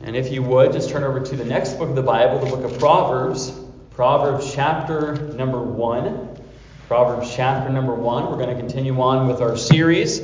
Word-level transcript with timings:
And 0.00 0.14
if 0.14 0.30
you 0.30 0.42
would, 0.42 0.72
just 0.72 0.90
turn 0.90 1.02
over 1.02 1.18
to 1.18 1.36
the 1.36 1.44
next 1.44 1.74
book 1.74 1.88
of 1.88 1.96
the 1.96 2.02
Bible, 2.02 2.38
the 2.38 2.56
book 2.56 2.64
of 2.64 2.78
Proverbs. 2.78 3.52
Proverbs 3.90 4.54
chapter 4.54 5.16
number 5.34 5.60
1. 5.60 6.38
Proverbs 6.86 7.34
chapter 7.34 7.68
number 7.68 7.94
1. 7.94 8.30
We're 8.30 8.36
going 8.36 8.48
to 8.48 8.54
continue 8.54 9.00
on 9.00 9.26
with 9.26 9.40
our 9.40 9.56
series 9.56 10.20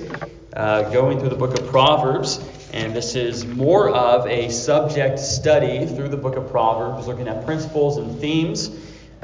uh, 0.53 0.89
going 0.93 1.19
through 1.19 1.31
the 1.31 1.37
book 1.37 1.59
of 1.59 1.67
Proverbs. 1.67 2.39
And 2.73 2.95
this 2.95 3.17
is 3.17 3.45
more 3.45 3.91
of 3.91 4.29
a 4.29 4.49
subject 4.49 5.19
study 5.19 5.87
through 5.87 6.09
the 6.09 6.17
book 6.17 6.37
of 6.37 6.49
Proverbs, 6.51 7.09
looking 7.09 7.27
at 7.27 7.45
principles 7.45 7.97
and 7.97 8.21
themes 8.21 8.71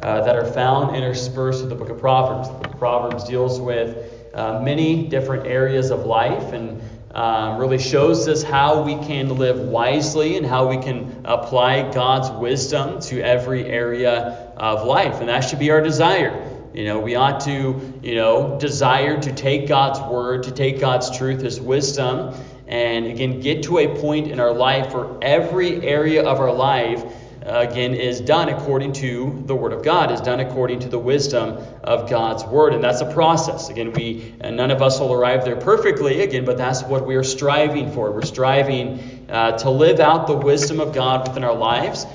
uh, 0.02 0.22
that 0.22 0.34
are 0.34 0.46
found 0.46 0.96
interspersed 0.96 1.60
with 1.60 1.70
the 1.70 1.76
book 1.76 1.90
of 1.90 2.00
Proverbs. 2.00 2.48
The 2.48 2.54
book 2.54 2.74
of 2.74 2.78
Proverbs 2.78 3.22
deals 3.22 3.60
with 3.60 4.34
uh, 4.34 4.60
many 4.60 5.06
different 5.06 5.46
areas 5.46 5.90
of 5.90 6.06
life 6.06 6.52
and 6.52 6.82
um, 7.14 7.58
really 7.58 7.78
shows 7.78 8.28
us 8.28 8.42
how 8.42 8.82
we 8.82 8.94
can 8.94 9.36
live 9.36 9.58
wisely 9.58 10.36
and 10.36 10.46
how 10.46 10.68
we 10.68 10.78
can 10.78 11.22
apply 11.24 11.92
God's 11.92 12.30
wisdom 12.30 13.00
to 13.02 13.20
every 13.20 13.66
area 13.66 14.52
of 14.56 14.86
life. 14.86 15.20
And 15.20 15.28
that 15.28 15.40
should 15.40 15.58
be 15.58 15.70
our 15.70 15.80
desire. 15.80 16.46
You 16.72 16.84
know, 16.84 17.00
we 17.00 17.16
ought 17.16 17.40
to, 17.40 17.98
you 18.02 18.14
know, 18.14 18.58
desire 18.60 19.20
to 19.20 19.32
take 19.32 19.66
God's 19.66 20.00
word, 20.00 20.44
to 20.44 20.52
take 20.52 20.78
God's 20.78 21.16
truth, 21.16 21.40
His 21.40 21.60
wisdom, 21.60 22.32
and 22.70 23.06
again, 23.06 23.40
get 23.40 23.64
to 23.64 23.78
a 23.78 24.00
point 24.00 24.30
in 24.30 24.38
our 24.38 24.52
life 24.52 24.94
where 24.94 25.08
every 25.20 25.84
area 25.84 26.24
of 26.24 26.38
our 26.38 26.52
life 26.52 27.04
again, 27.42 27.94
is 27.94 28.20
done 28.20 28.48
according 28.48 28.92
to 28.94 29.42
the 29.46 29.54
Word 29.54 29.72
of 29.72 29.82
God, 29.82 30.10
is 30.10 30.20
done 30.20 30.40
according 30.40 30.80
to 30.80 30.88
the 30.88 30.98
wisdom 30.98 31.58
of 31.82 32.08
God's 32.08 32.44
Word. 32.44 32.74
And 32.74 32.82
that's 32.82 33.00
a 33.00 33.12
process. 33.12 33.68
Again, 33.68 33.92
we 33.92 34.34
none 34.40 34.70
of 34.70 34.82
us 34.82 35.00
will 35.00 35.12
arrive 35.12 35.44
there 35.44 35.56
perfectly, 35.56 36.22
again, 36.22 36.44
but 36.44 36.58
that's 36.58 36.82
what 36.82 37.06
we 37.06 37.16
are 37.16 37.24
striving 37.24 37.92
for. 37.92 38.10
We're 38.12 38.22
striving 38.22 39.26
uh, 39.28 39.58
to 39.58 39.70
live 39.70 40.00
out 40.00 40.26
the 40.26 40.36
wisdom 40.36 40.80
of 40.80 40.94
God 40.94 41.28
within 41.28 41.44
our 41.44 41.54
lives. 41.54 42.06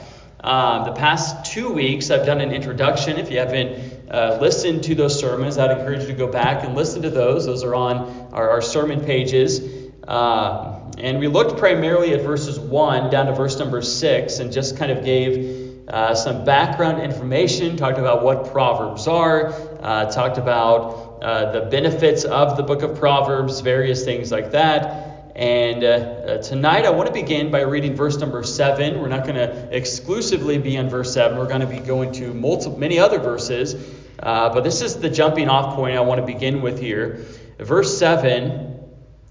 Um, 0.46 0.86
the 0.86 0.92
past 0.92 1.52
two 1.52 1.74
weeks, 1.74 2.12
I've 2.12 2.26
done 2.26 2.40
an 2.40 2.52
introduction. 2.52 3.18
If 3.18 3.32
you 3.32 3.40
haven't 3.40 4.12
uh, 4.12 4.38
listened 4.40 4.84
to 4.84 4.94
those 4.94 5.20
sermons, 5.20 5.58
I'd 5.58 5.72
encourage 5.72 6.02
you 6.02 6.08
to 6.08 6.14
go 6.14 6.28
back 6.28 6.64
and 6.64 6.76
listen 6.76 7.02
to 7.02 7.10
those. 7.10 7.48
Those 7.48 7.64
are 7.64 7.74
on 7.74 8.30
our, 8.32 8.52
our 8.52 8.62
sermon 8.62 9.04
pages. 9.04 9.60
Uh, 10.08 10.85
and 10.98 11.20
we 11.20 11.28
looked 11.28 11.58
primarily 11.58 12.14
at 12.14 12.22
verses 12.22 12.60
1 12.60 13.10
down 13.10 13.26
to 13.26 13.34
verse 13.34 13.60
number 13.60 13.82
6 13.82 14.40
and 14.40 14.52
just 14.52 14.78
kind 14.78 14.92
of 14.92 15.04
gave 15.04 15.88
uh, 15.88 16.16
some 16.16 16.46
background 16.46 17.02
information, 17.02 17.78
talked 17.78 18.00
about 18.00 18.24
what 18.24 18.52
Proverbs 18.52 19.08
are, 19.08 19.54
uh, 19.82 20.10
talked 20.10 20.38
about 20.38 21.20
uh, 21.22 21.52
the 21.52 21.62
benefits 21.62 22.24
of 22.24 22.58
the 22.58 22.64
book 22.64 22.82
of 22.82 22.98
Proverbs, 22.98 23.60
various 23.60 24.06
things 24.06 24.32
like 24.32 24.52
that. 24.52 25.32
And 25.36 25.84
uh, 25.84 25.88
uh, 25.88 26.38
tonight 26.42 26.86
I 26.86 26.92
want 26.92 27.08
to 27.08 27.14
begin 27.14 27.52
by 27.52 27.62
reading 27.62 27.94
verse 27.94 28.18
number 28.18 28.42
7. 28.42 29.00
We're 29.02 29.10
not 29.10 29.24
going 29.24 29.36
to 29.36 29.76
exclusively 29.76 30.58
be 30.58 30.78
on 30.78 30.90
verse 30.90 31.14
7, 31.14 31.38
we're 31.38 31.48
going 31.48 31.60
to 31.60 31.68
be 31.68 31.80
going 31.80 32.14
to 32.14 32.34
multiple, 32.34 32.80
many 32.80 33.00
other 33.00 33.20
verses. 33.20 33.76
Uh, 34.18 34.54
but 34.54 34.64
this 34.64 34.82
is 34.82 34.96
the 34.96 35.10
jumping 35.10 35.50
off 35.50 35.76
point 35.76 35.98
I 35.98 36.02
want 36.02 36.22
to 36.22 36.26
begin 36.26 36.62
with 36.62 36.80
here. 36.80 37.26
Verse 37.60 37.98
7 37.98 38.75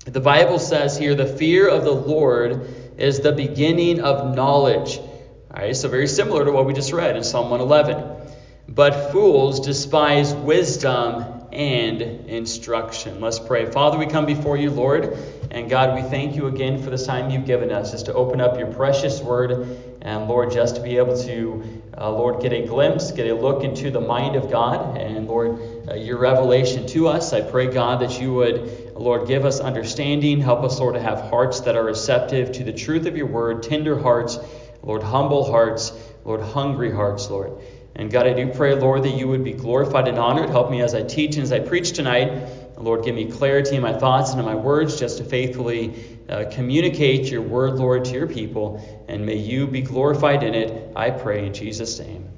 the 0.05 0.20
Bible 0.20 0.58
says 0.58 0.97
here, 0.97 1.14
the 1.14 1.27
fear 1.27 1.69
of 1.69 1.84
the 1.84 1.92
Lord 1.94 2.69
is 2.98 3.20
the 3.20 3.33
beginning 3.33 4.00
of 4.00 4.34
knowledge. 4.34 4.98
All 4.98 5.62
right, 5.62 5.74
so 5.74 5.88
very 5.88 6.08
similar 6.08 6.44
to 6.44 6.52
what 6.52 6.66
we 6.66 6.72
just 6.72 6.92
read 6.92 7.16
in 7.16 7.24
Psalm 7.24 7.50
111. 7.50 8.32
But 8.69 9.12
fools 9.12 9.60
despise 9.60 10.34
wisdom 10.34 11.25
and 11.52 12.02
instruction. 12.02 13.20
Let's 13.20 13.38
pray. 13.38 13.66
Father, 13.66 13.97
we 13.97 14.06
come 14.06 14.27
before 14.27 14.56
you, 14.56 14.70
Lord, 14.70 15.16
and 15.50 15.70
God, 15.70 15.94
we 15.94 16.02
thank 16.02 16.34
you 16.34 16.48
again 16.48 16.82
for 16.82 16.91
this 16.91 17.06
time 17.06 17.30
you've 17.30 17.47
given 17.47 17.70
us, 17.70 17.92
just 17.92 18.06
to 18.06 18.14
open 18.14 18.41
up 18.41 18.58
your 18.58 18.66
precious 18.72 19.20
word, 19.20 19.78
and 20.02 20.28
Lord, 20.28 20.50
just 20.50 20.77
to 20.77 20.82
be 20.82 20.97
able 20.97 21.16
to, 21.22 21.82
uh, 21.97 22.10
Lord, 22.10 22.42
get 22.42 22.52
a 22.52 22.66
glimpse, 22.66 23.12
get 23.12 23.28
a 23.28 23.34
look 23.34 23.62
into 23.62 23.91
the 23.91 24.00
mind 24.00 24.34
of 24.34 24.50
God, 24.50 24.98
and 24.98 25.28
Lord, 25.28 25.59
uh, 25.88 25.94
your 25.94 26.19
revelation 26.19 26.87
to 26.88 27.06
us. 27.09 27.32
I 27.32 27.41
pray, 27.41 27.69
God, 27.69 28.00
that 28.00 28.20
you 28.20 28.34
would, 28.34 28.84
Lord, 28.94 29.27
give 29.27 29.44
us 29.44 29.60
understanding. 29.60 30.41
Help 30.41 30.62
us, 30.62 30.78
Lord, 30.78 30.94
to 30.94 31.00
have 31.00 31.21
hearts 31.21 31.60
that 31.60 31.77
are 31.77 31.84
receptive 31.84 32.53
to 32.53 32.65
the 32.65 32.72
truth 32.72 33.06
of 33.06 33.16
your 33.16 33.27
word, 33.27 33.62
tender 33.62 33.99
hearts, 33.99 34.38
Lord, 34.82 35.03
humble 35.03 35.50
hearts, 35.50 35.93
Lord, 36.25 36.41
hungry 36.41 36.93
hearts, 36.93 37.28
Lord. 37.28 37.53
And 37.97 38.10
God, 38.10 38.27
I 38.27 38.32
do 38.32 38.53
pray, 38.53 38.75
Lord, 38.75 39.05
that 39.05 39.16
you 39.16 39.28
would 39.28 39.44
be 39.44 39.53
glorified 39.53 40.09
and 40.09 40.19
honored. 40.19 40.50
Help 40.50 40.71
me 40.71 40.81
as 40.81 40.94
I 40.94 41.03
teach 41.03 41.37
and 41.37 41.43
as 41.43 41.53
I 41.53 41.60
preach 41.60 41.93
tonight. 41.93 42.49
Lord, 42.77 43.05
give 43.05 43.15
me 43.15 43.31
clarity 43.31 43.77
in 43.77 43.82
my 43.82 43.97
thoughts 43.97 44.32
and 44.32 44.41
in 44.41 44.47
my 44.47 44.56
words 44.56 44.99
just 44.99 45.19
to 45.19 45.25
faithfully 45.25 46.19
uh, 46.28 46.44
communicate 46.50 47.31
your 47.31 47.43
word, 47.43 47.75
Lord, 47.75 48.05
to 48.06 48.12
your 48.12 48.26
people. 48.26 49.05
And 49.09 49.25
may 49.25 49.37
you 49.37 49.66
be 49.66 49.81
glorified 49.81 50.43
in 50.43 50.55
it, 50.55 50.93
I 50.97 51.11
pray, 51.11 51.47
in 51.47 51.55
Jesus' 51.55 51.99
name. 52.00 52.28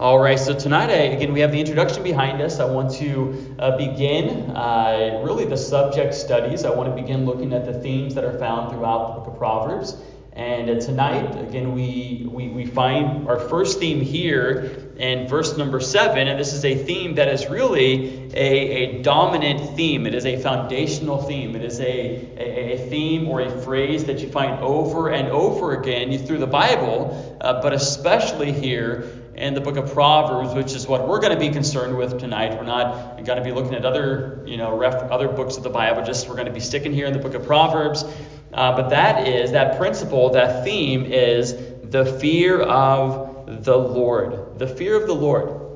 All 0.00 0.20
right, 0.20 0.38
so 0.38 0.54
tonight, 0.54 0.90
I, 0.90 1.10
again, 1.16 1.32
we 1.32 1.40
have 1.40 1.50
the 1.50 1.58
introduction 1.58 2.04
behind 2.04 2.40
us. 2.40 2.60
I 2.60 2.66
want 2.66 2.92
to 2.98 3.56
uh, 3.58 3.76
begin 3.76 4.48
uh, 4.52 5.22
really 5.24 5.44
the 5.44 5.56
subject 5.56 6.14
studies. 6.14 6.64
I 6.64 6.70
want 6.70 6.88
to 6.88 6.94
begin 6.94 7.26
looking 7.26 7.52
at 7.52 7.64
the 7.64 7.72
themes 7.80 8.14
that 8.14 8.22
are 8.22 8.38
found 8.38 8.70
throughout 8.70 9.08
the 9.08 9.14
book 9.14 9.32
of 9.32 9.38
Proverbs. 9.38 9.96
And 10.34 10.80
tonight, 10.80 11.36
again, 11.40 11.74
we, 11.74 12.28
we, 12.30 12.46
we 12.46 12.64
find 12.64 13.28
our 13.28 13.40
first 13.40 13.80
theme 13.80 14.00
here 14.00 14.92
in 14.98 15.26
verse 15.26 15.56
number 15.56 15.80
seven, 15.80 16.28
and 16.28 16.38
this 16.38 16.52
is 16.52 16.64
a 16.64 16.76
theme 16.76 17.16
that 17.16 17.26
is 17.26 17.48
really 17.48 18.32
a, 18.34 18.38
a 18.38 19.02
dominant 19.02 19.76
theme. 19.76 20.06
It 20.06 20.14
is 20.14 20.26
a 20.26 20.40
foundational 20.40 21.20
theme. 21.22 21.56
It 21.56 21.64
is 21.64 21.80
a, 21.80 21.84
a, 21.84 22.74
a 22.74 22.88
theme 22.88 23.26
or 23.26 23.40
a 23.40 23.50
phrase 23.62 24.04
that 24.04 24.20
you 24.20 24.30
find 24.30 24.62
over 24.62 25.08
and 25.10 25.26
over 25.26 25.76
again 25.76 26.16
through 26.24 26.38
the 26.38 26.46
Bible, 26.46 27.36
uh, 27.40 27.60
but 27.60 27.72
especially 27.72 28.52
here 28.52 29.12
in 29.34 29.54
the 29.54 29.60
book 29.60 29.76
of 29.76 29.92
Proverbs, 29.92 30.54
which 30.54 30.74
is 30.74 30.86
what 30.86 31.06
we're 31.06 31.20
going 31.20 31.32
to 31.32 31.38
be 31.38 31.50
concerned 31.50 31.96
with 31.96 32.18
tonight. 32.18 32.56
We're 32.56 32.64
not 32.64 33.24
going 33.24 33.38
to 33.38 33.44
be 33.44 33.52
looking 33.52 33.74
at 33.74 33.84
other, 33.84 34.42
you 34.46 34.56
know, 34.56 34.76
ref, 34.76 34.94
other 34.94 35.28
books 35.28 35.56
of 35.56 35.62
the 35.62 35.70
Bible. 35.70 36.04
Just 36.04 36.28
we're 36.28 36.34
going 36.34 36.46
to 36.46 36.52
be 36.52 36.60
sticking 36.60 36.92
here 36.92 37.06
in 37.06 37.12
the 37.12 37.18
book 37.18 37.34
of 37.34 37.46
Proverbs. 37.46 38.04
Uh, 38.52 38.74
but 38.74 38.88
that 38.90 39.28
is, 39.28 39.52
that 39.52 39.76
principle, 39.78 40.30
that 40.30 40.64
theme 40.64 41.04
is 41.04 41.54
the 41.82 42.04
fear 42.04 42.60
of 42.60 43.64
the 43.64 43.76
Lord. 43.76 44.58
The 44.58 44.66
fear 44.66 44.96
of 45.00 45.06
the 45.06 45.14
Lord. 45.14 45.68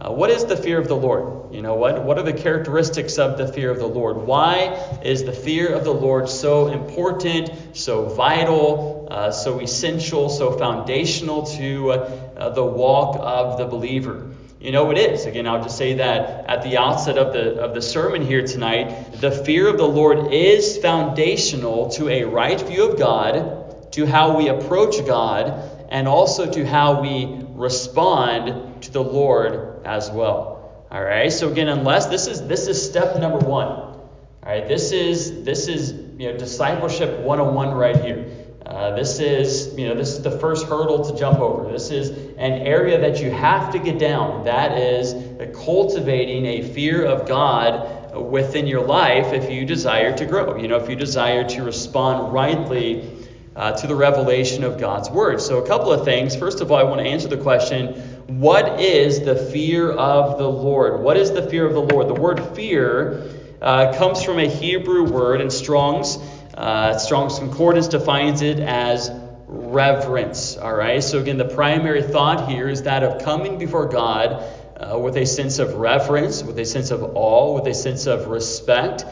Uh, 0.00 0.12
what 0.12 0.30
is 0.30 0.44
the 0.44 0.56
fear 0.56 0.78
of 0.78 0.86
the 0.86 0.94
Lord? 0.94 1.52
You 1.52 1.60
know, 1.60 1.74
what, 1.74 2.04
what 2.04 2.18
are 2.18 2.22
the 2.22 2.32
characteristics 2.32 3.18
of 3.18 3.36
the 3.36 3.48
fear 3.48 3.70
of 3.70 3.78
the 3.78 3.86
Lord? 3.88 4.16
Why 4.16 5.00
is 5.02 5.24
the 5.24 5.32
fear 5.32 5.74
of 5.74 5.82
the 5.82 5.92
Lord 5.92 6.28
so 6.28 6.68
important, 6.68 7.50
so 7.76 8.04
vital, 8.04 9.08
uh, 9.10 9.32
so 9.32 9.58
essential, 9.58 10.28
so 10.28 10.56
foundational 10.56 11.46
to 11.46 11.90
uh, 12.38 12.50
the 12.50 12.64
walk 12.64 13.16
of 13.20 13.58
the 13.58 13.66
believer? 13.66 14.30
You 14.60 14.72
know 14.72 14.90
it 14.90 14.98
is. 14.98 15.26
Again, 15.26 15.46
I'll 15.46 15.62
just 15.62 15.78
say 15.78 15.94
that 15.94 16.46
at 16.46 16.62
the 16.62 16.78
outset 16.78 17.16
of 17.16 17.32
the 17.32 17.60
of 17.60 17.74
the 17.74 17.82
sermon 17.82 18.26
here 18.26 18.44
tonight, 18.44 19.20
the 19.20 19.30
fear 19.30 19.68
of 19.68 19.76
the 19.76 19.86
Lord 19.86 20.32
is 20.32 20.78
foundational 20.78 21.90
to 21.90 22.08
a 22.08 22.24
right 22.24 22.60
view 22.60 22.90
of 22.90 22.98
God, 22.98 23.92
to 23.92 24.04
how 24.04 24.36
we 24.36 24.48
approach 24.48 25.06
God, 25.06 25.86
and 25.90 26.08
also 26.08 26.50
to 26.50 26.66
how 26.66 27.00
we 27.00 27.44
respond 27.50 28.82
to 28.82 28.90
the 28.90 29.02
Lord 29.02 29.82
as 29.84 30.10
well. 30.10 30.86
All 30.90 31.02
right. 31.02 31.32
So 31.32 31.50
again, 31.50 31.68
unless 31.68 32.06
this 32.06 32.26
is 32.26 32.46
this 32.46 32.66
is 32.66 32.84
step 32.84 33.18
number 33.20 33.38
1. 33.38 33.66
All 33.68 34.00
right. 34.44 34.66
This 34.66 34.92
is 34.92 35.44
this 35.44 35.68
is, 35.68 35.92
you 35.92 36.32
know, 36.32 36.38
discipleship 36.38 37.20
101 37.20 37.74
right 37.74 37.96
here. 37.96 38.37
Uh, 38.68 38.94
this 38.94 39.18
is, 39.18 39.74
you 39.78 39.88
know, 39.88 39.94
this 39.94 40.10
is 40.10 40.22
the 40.22 40.30
first 40.30 40.66
hurdle 40.66 41.02
to 41.02 41.18
jump 41.18 41.38
over. 41.38 41.72
This 41.72 41.90
is 41.90 42.10
an 42.10 42.52
area 42.52 43.00
that 43.00 43.18
you 43.18 43.30
have 43.30 43.72
to 43.72 43.78
get 43.78 43.98
down. 43.98 44.44
That 44.44 44.76
is 44.76 45.14
cultivating 45.56 46.44
a 46.44 46.62
fear 46.74 47.02
of 47.02 47.26
God 47.26 48.14
within 48.14 48.66
your 48.66 48.84
life 48.84 49.32
if 49.32 49.50
you 49.50 49.64
desire 49.64 50.14
to 50.18 50.26
grow. 50.26 50.56
You 50.56 50.68
know, 50.68 50.76
if 50.76 50.90
you 50.90 50.96
desire 50.96 51.48
to 51.48 51.62
respond 51.62 52.32
rightly 52.34 53.26
uh, 53.56 53.72
to 53.72 53.86
the 53.86 53.94
revelation 53.94 54.64
of 54.64 54.78
God's 54.78 55.08
word. 55.08 55.40
So, 55.40 55.64
a 55.64 55.66
couple 55.66 55.90
of 55.90 56.04
things. 56.04 56.36
First 56.36 56.60
of 56.60 56.70
all, 56.70 56.78
I 56.78 56.82
want 56.82 57.00
to 57.00 57.06
answer 57.06 57.28
the 57.28 57.38
question: 57.38 57.94
What 58.38 58.80
is 58.80 59.20
the 59.20 59.34
fear 59.34 59.90
of 59.90 60.36
the 60.36 60.48
Lord? 60.48 61.00
What 61.00 61.16
is 61.16 61.32
the 61.32 61.48
fear 61.48 61.66
of 61.66 61.72
the 61.72 61.80
Lord? 61.80 62.08
The 62.08 62.20
word 62.20 62.54
fear 62.54 63.30
uh, 63.60 63.96
comes 63.96 64.22
from 64.22 64.38
a 64.38 64.48
Hebrew 64.48 65.10
word 65.10 65.40
in 65.40 65.50
Strong's. 65.50 66.18
Uh, 66.58 66.98
Strong's 66.98 67.38
Concordance 67.38 67.86
defines 67.86 68.42
it 68.42 68.58
as 68.58 69.12
reverence. 69.46 70.56
All 70.56 70.74
right. 70.74 71.04
So 71.04 71.20
again, 71.20 71.38
the 71.38 71.44
primary 71.44 72.02
thought 72.02 72.48
here 72.48 72.68
is 72.68 72.82
that 72.82 73.04
of 73.04 73.22
coming 73.22 73.58
before 73.58 73.86
God 73.86 74.42
uh, 74.76 74.98
with 74.98 75.16
a 75.16 75.24
sense 75.24 75.60
of 75.60 75.74
reverence, 75.74 76.42
with 76.42 76.58
a 76.58 76.64
sense 76.64 76.90
of 76.90 77.04
awe, 77.14 77.54
with 77.54 77.68
a 77.68 77.74
sense 77.74 78.06
of 78.06 78.26
respect. 78.26 79.04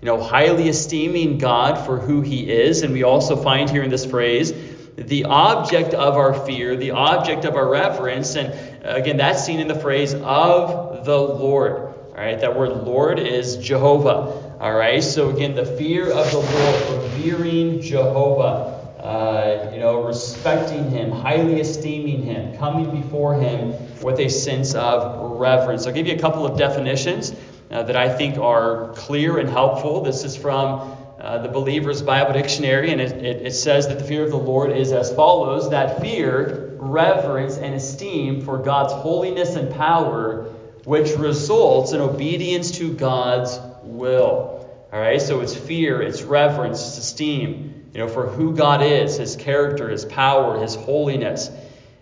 You 0.00 0.06
know, 0.06 0.22
highly 0.22 0.66
esteeming 0.70 1.36
God 1.36 1.84
for 1.84 1.98
who 1.98 2.22
He 2.22 2.50
is, 2.50 2.80
and 2.80 2.94
we 2.94 3.02
also 3.02 3.36
find 3.36 3.68
here 3.68 3.82
in 3.82 3.90
this 3.90 4.06
phrase 4.06 4.54
the 4.96 5.24
object 5.24 5.92
of 5.92 6.14
our 6.14 6.32
fear, 6.46 6.74
the 6.74 6.92
object 6.92 7.44
of 7.44 7.54
our 7.54 7.68
reverence, 7.68 8.34
and 8.34 8.54
again, 8.82 9.18
that's 9.18 9.44
seen 9.44 9.60
in 9.60 9.68
the 9.68 9.74
phrase 9.74 10.14
of 10.14 11.04
the 11.04 11.18
Lord. 11.18 11.72
All 12.14 12.14
right, 12.14 12.40
that 12.40 12.56
word 12.56 12.70
Lord 12.86 13.18
is 13.18 13.56
Jehovah. 13.56 14.53
All 14.64 14.72
right, 14.72 15.04
so 15.04 15.28
again, 15.28 15.54
the 15.54 15.66
fear 15.66 16.10
of 16.10 16.30
the 16.30 16.38
Lord, 16.38 17.12
revering 17.12 17.82
Jehovah. 17.82 18.96
uh, 18.98 19.70
you 19.74 19.78
know, 19.78 20.02
respecting 20.02 20.90
him, 20.90 21.10
highly 21.10 21.60
esteeming 21.60 22.22
him, 22.22 22.56
coming 22.56 22.90
before 23.02 23.38
him 23.38 23.74
with 24.00 24.18
a 24.20 24.30
sense 24.30 24.74
of 24.74 25.38
reverence. 25.38 25.86
I'll 25.86 25.92
give 25.92 26.06
you 26.06 26.14
a 26.14 26.18
couple 26.18 26.46
of 26.46 26.56
definitions 26.56 27.34
uh, 27.70 27.82
that 27.82 27.94
I 27.94 28.08
think 28.08 28.38
are 28.38 28.94
clear 28.94 29.36
and 29.36 29.50
helpful. 29.50 30.02
This 30.02 30.24
is 30.24 30.34
from 30.34 30.96
uh, 31.20 31.36
the 31.42 31.48
Believer's 31.48 32.00
Bible 32.00 32.32
Dictionary, 32.32 32.90
and 32.90 33.02
it, 33.02 33.22
it, 33.22 33.42
it 33.48 33.52
says 33.52 33.88
that 33.88 33.98
the 33.98 34.04
fear 34.04 34.24
of 34.24 34.30
the 34.30 34.38
Lord 34.38 34.72
is 34.74 34.92
as 34.92 35.14
follows 35.14 35.68
that 35.68 36.00
fear, 36.00 36.74
reverence, 36.78 37.58
and 37.58 37.74
esteem 37.74 38.40
for 38.40 38.56
God's 38.56 38.94
holiness 38.94 39.56
and 39.56 39.70
power, 39.74 40.44
which 40.84 41.10
results 41.18 41.92
in 41.92 42.00
obedience 42.00 42.70
to 42.78 42.94
God's 42.94 43.58
will. 43.84 44.60
All 44.92 45.00
right, 45.00 45.20
so 45.20 45.40
it's 45.40 45.56
fear, 45.56 46.00
it's 46.00 46.22
reverence, 46.22 46.80
it's 46.80 46.98
esteem, 46.98 47.90
you 47.92 48.00
know, 48.00 48.08
for 48.08 48.28
who 48.28 48.54
God 48.54 48.82
is, 48.82 49.16
His 49.16 49.36
character, 49.36 49.88
His 49.88 50.04
power, 50.04 50.60
His 50.60 50.74
holiness. 50.74 51.50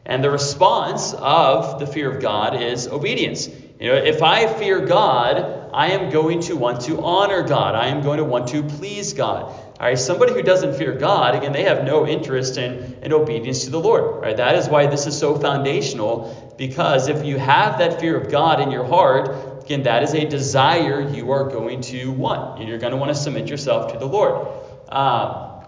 And 0.04 0.22
the 0.22 0.30
response 0.30 1.14
of 1.14 1.78
the 1.78 1.86
fear 1.86 2.10
of 2.10 2.20
God 2.20 2.60
is 2.60 2.88
obedience. 2.88 3.48
You 3.80 3.88
know, 3.88 3.94
if 3.94 4.22
I 4.22 4.46
fear 4.46 4.84
God, 4.84 5.70
I 5.72 5.92
am 5.92 6.10
going 6.10 6.40
to 6.42 6.56
want 6.56 6.82
to 6.82 7.02
honor 7.02 7.42
God. 7.42 7.74
I 7.74 7.86
am 7.86 8.02
going 8.02 8.18
to 8.18 8.24
want 8.24 8.48
to 8.48 8.62
please 8.62 9.14
God. 9.14 9.44
All 9.44 9.88
right, 9.88 9.98
somebody 9.98 10.32
who 10.32 10.42
doesn't 10.42 10.74
fear 10.74 10.92
God, 10.92 11.34
again, 11.34 11.52
they 11.52 11.64
have 11.64 11.84
no 11.84 12.06
interest 12.06 12.58
in, 12.58 12.98
in 13.02 13.12
obedience 13.12 13.64
to 13.64 13.70
the 13.70 13.80
Lord. 13.80 14.22
Right, 14.22 14.36
that 14.36 14.54
is 14.56 14.68
why 14.68 14.86
this 14.86 15.06
is 15.06 15.18
so 15.18 15.38
foundational, 15.38 16.54
because 16.58 17.08
if 17.08 17.24
you 17.24 17.38
have 17.38 17.78
that 17.78 18.00
fear 18.00 18.16
of 18.16 18.30
God 18.30 18.60
in 18.60 18.70
your 18.70 18.84
heart, 18.84 19.51
again, 19.64 19.84
that 19.84 20.02
is 20.02 20.14
a 20.14 20.24
desire 20.24 21.08
you 21.08 21.30
are 21.32 21.48
going 21.48 21.80
to 21.82 22.10
want. 22.12 22.66
You're 22.66 22.78
going 22.78 22.92
to 22.92 22.96
want 22.96 23.10
to 23.10 23.14
submit 23.14 23.48
yourself 23.48 23.92
to 23.92 23.98
the 23.98 24.06
Lord. 24.06 24.48
Uh, 24.88 25.64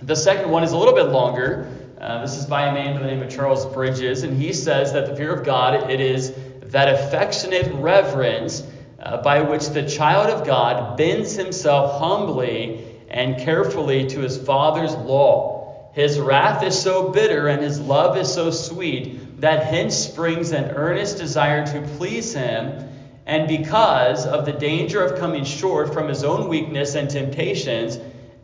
the 0.00 0.16
second 0.16 0.50
one 0.50 0.62
is 0.62 0.72
a 0.72 0.76
little 0.76 0.94
bit 0.94 1.08
longer. 1.08 1.70
Uh, 2.00 2.22
this 2.22 2.36
is 2.36 2.46
by 2.46 2.66
a 2.66 2.72
man 2.72 2.94
by 2.94 3.02
the 3.02 3.08
name 3.08 3.22
of 3.22 3.30
Charles 3.30 3.66
Bridges, 3.66 4.22
and 4.22 4.40
he 4.40 4.52
says 4.52 4.92
that 4.92 5.06
the 5.06 5.16
fear 5.16 5.34
of 5.34 5.44
God, 5.44 5.90
it 5.90 6.00
is 6.00 6.32
that 6.62 6.94
affectionate 6.94 7.72
reverence 7.74 8.62
uh, 9.00 9.22
by 9.22 9.40
which 9.42 9.68
the 9.70 9.88
child 9.88 10.30
of 10.30 10.46
God 10.46 10.96
bends 10.96 11.34
himself 11.34 12.00
humbly 12.00 12.84
and 13.08 13.38
carefully 13.38 14.06
to 14.08 14.20
his 14.20 14.36
Father's 14.38 14.94
law. 14.94 15.90
His 15.94 16.20
wrath 16.20 16.62
is 16.62 16.80
so 16.80 17.08
bitter 17.08 17.48
and 17.48 17.62
his 17.62 17.80
love 17.80 18.16
is 18.16 18.32
so 18.32 18.50
sweet 18.50 19.40
that 19.40 19.64
hence 19.64 19.96
springs 19.96 20.52
an 20.52 20.70
earnest 20.72 21.18
desire 21.18 21.66
to 21.66 21.82
please 21.96 22.34
him. 22.34 22.88
And 23.28 23.46
because 23.46 24.24
of 24.24 24.46
the 24.46 24.52
danger 24.52 25.04
of 25.04 25.20
coming 25.20 25.44
short 25.44 25.92
from 25.92 26.08
his 26.08 26.24
own 26.24 26.48
weakness 26.48 26.94
and 26.94 27.10
temptations, 27.10 27.98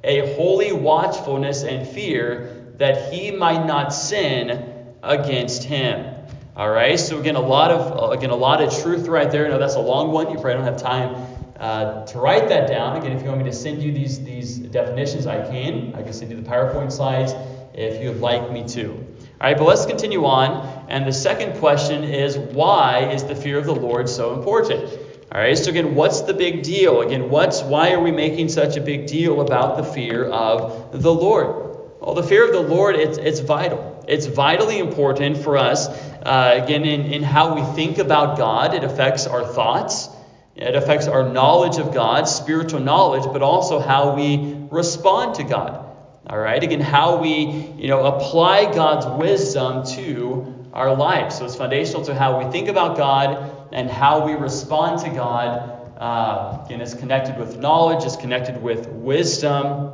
a 0.05 0.35
holy 0.35 0.73
watchfulness 0.73 1.63
and 1.63 1.89
fear 1.89 2.75
that 2.77 3.11
he 3.11 3.31
might 3.31 3.65
not 3.65 3.95
sin 3.95 4.95
against 5.03 5.65
him. 5.65 6.15
All 6.55 6.69
right. 6.69 7.01
So 7.01 7.19
again, 7.19 7.35
a 7.35 7.41
lot 7.41 7.71
of 7.71 8.13
again 8.13 8.29
a 8.29 8.37
lot 8.37 8.63
of 8.63 8.79
truth 8.83 9.09
right 9.09 9.31
there. 9.31 9.49
Now 9.49 9.57
that's 9.57 9.77
a 9.77 9.81
long 9.81 10.13
one. 10.13 10.27
You 10.27 10.35
probably 10.35 10.53
don't 10.53 10.65
have 10.65 10.77
time 10.77 11.17
uh, 11.59 12.05
to 12.05 12.19
write 12.19 12.51
that 12.51 12.69
down. 12.69 12.99
Again, 12.99 13.13
if 13.13 13.23
you 13.23 13.29
want 13.29 13.39
me 13.39 13.51
to 13.51 13.57
send 13.57 13.83
you 13.83 13.91
these 13.91 14.23
these 14.23 14.59
definitions, 14.59 15.27
I 15.27 15.41
can. 15.51 15.95
I 15.95 16.03
can 16.03 16.13
send 16.13 16.31
you 16.31 16.37
the 16.37 16.49
PowerPoint 16.49 16.93
slides 16.93 17.33
if 17.73 18.03
you'd 18.03 18.21
like 18.21 18.53
me 18.53 18.69
to. 18.69 19.14
All 19.41 19.49
right. 19.49 19.59
But 19.59 19.65
let's 19.65 19.87
continue 19.87 20.25
on. 20.25 20.87
And 20.89 21.07
the 21.07 21.13
second 21.13 21.59
question 21.59 22.05
is 22.05 22.39
why 22.39 23.11
is 23.13 23.25
the 23.25 23.35
fear 23.35 23.59
of 23.59 23.67
the 23.67 23.75
Lord 23.75 24.09
so 24.09 24.35
important? 24.35 24.91
All 25.33 25.41
right. 25.41 25.57
So 25.59 25.71
again, 25.71 25.95
what's 25.95 26.21
the 26.23 26.35
big 26.35 26.63
deal? 26.63 27.01
Again, 27.01 27.31
what's 27.31 27.63
why 27.63 27.93
are 27.93 28.01
we 28.01 28.13
making 28.13 28.49
such 28.49 28.77
a 28.77 28.81
big 28.81 29.07
deal 29.07 29.41
about 29.41 29.77
the 29.77 29.85
fear 29.85 30.25
of 30.25 31.03
the 31.03 31.13
Lord? 31.13 31.79
Well, 32.01 32.15
the 32.15 32.23
fear 32.23 32.47
of 32.47 32.53
the 32.53 32.61
Lord 32.61 32.97
it's 32.97 33.19
it's 33.19 33.41
vital. 33.41 34.05
It's 34.07 34.27
vitally 34.27 34.79
important 34.79 35.39
for 35.39 35.57
us, 35.57 35.89
uh, 35.89 36.61
again, 36.63 36.85
in, 36.85 37.13
in 37.13 37.23
how 37.23 37.55
we 37.55 37.63
think 37.75 37.99
about 37.99 38.37
God. 38.37 38.75
It 38.75 38.85
affects 38.85 39.27
our 39.27 39.45
thoughts, 39.47 40.11
it 40.55 40.77
affects 40.77 41.09
our 41.09 41.29
knowledge 41.29 41.79
of 41.79 41.95
God, 41.95 42.29
spiritual 42.29 42.81
knowledge, 42.81 43.25
but 43.25 43.43
also 43.43 43.81
how 43.81 44.15
we 44.15 44.67
respond 44.71 45.37
to 45.37 45.45
God. 45.45 45.84
All 46.27 46.39
right, 46.39 46.63
again, 46.63 46.81
how 46.81 47.19
we 47.19 47.73
you 47.77 47.89
know 47.89 48.05
apply 48.05 48.73
God's 48.73 49.07
wisdom 49.07 49.85
to 49.97 50.69
our 50.73 50.95
life. 50.95 51.33
So 51.33 51.45
it's 51.45 51.57
foundational 51.57 52.05
to 52.07 52.15
how 52.15 52.43
we 52.43 52.51
think 52.51 52.69
about 52.69 52.97
God 52.97 53.69
and 53.73 53.91
how 53.91 54.27
we 54.27 54.33
respond 54.33 55.01
to 55.01 55.11
God. 55.11 55.71
Uh, 55.99 56.63
again, 56.65 56.81
it's 56.81 56.95
connected 56.95 57.39
with 57.39 57.59
knowledge, 57.59 58.05
it's 58.05 58.17
connected 58.17 58.61
with 58.61 58.89
wisdom. 58.89 59.93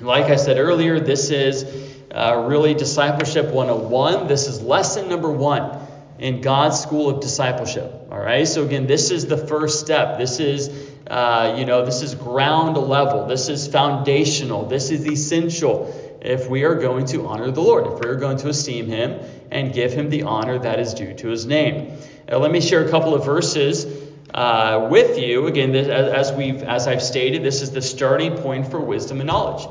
Like 0.00 0.26
I 0.26 0.36
said 0.36 0.58
earlier, 0.58 0.98
this 0.98 1.30
is 1.30 1.64
uh, 2.10 2.44
really 2.48 2.74
Discipleship 2.74 3.46
101. 3.46 4.26
This 4.26 4.46
is 4.48 4.60
lesson 4.62 5.08
number 5.08 5.30
one 5.30 5.78
in 6.18 6.40
God's 6.40 6.80
school 6.80 7.10
of 7.10 7.20
discipleship. 7.20 7.92
All 8.10 8.18
right. 8.18 8.46
So 8.48 8.64
again, 8.64 8.86
this 8.86 9.10
is 9.10 9.26
the 9.26 9.36
first 9.36 9.80
step. 9.80 10.18
This 10.18 10.40
is, 10.40 10.85
uh, 11.08 11.54
you 11.58 11.64
know, 11.64 11.84
this 11.84 12.02
is 12.02 12.14
ground 12.14 12.76
level. 12.76 13.26
This 13.26 13.48
is 13.48 13.68
foundational. 13.68 14.66
This 14.66 14.90
is 14.90 15.06
essential 15.06 16.18
if 16.20 16.48
we 16.48 16.64
are 16.64 16.74
going 16.74 17.06
to 17.06 17.26
honor 17.26 17.50
the 17.50 17.60
Lord. 17.60 17.86
If 17.86 18.00
we 18.00 18.08
are 18.08 18.16
going 18.16 18.38
to 18.38 18.48
esteem 18.48 18.86
Him 18.86 19.20
and 19.50 19.72
give 19.72 19.92
Him 19.92 20.10
the 20.10 20.24
honor 20.24 20.58
that 20.58 20.80
is 20.80 20.94
due 20.94 21.14
to 21.14 21.28
His 21.28 21.46
name. 21.46 21.98
Now, 22.28 22.38
let 22.38 22.50
me 22.50 22.60
share 22.60 22.84
a 22.84 22.90
couple 22.90 23.14
of 23.14 23.24
verses. 23.24 23.86
Uh, 24.34 24.88
with 24.90 25.18
you 25.18 25.46
again, 25.46 25.74
as 25.74 26.32
we've 26.32 26.62
as 26.62 26.88
I've 26.88 27.02
stated, 27.02 27.42
this 27.42 27.62
is 27.62 27.70
the 27.70 27.80
starting 27.80 28.36
point 28.36 28.70
for 28.70 28.80
wisdom 28.80 29.20
and 29.20 29.28
knowledge. 29.28 29.66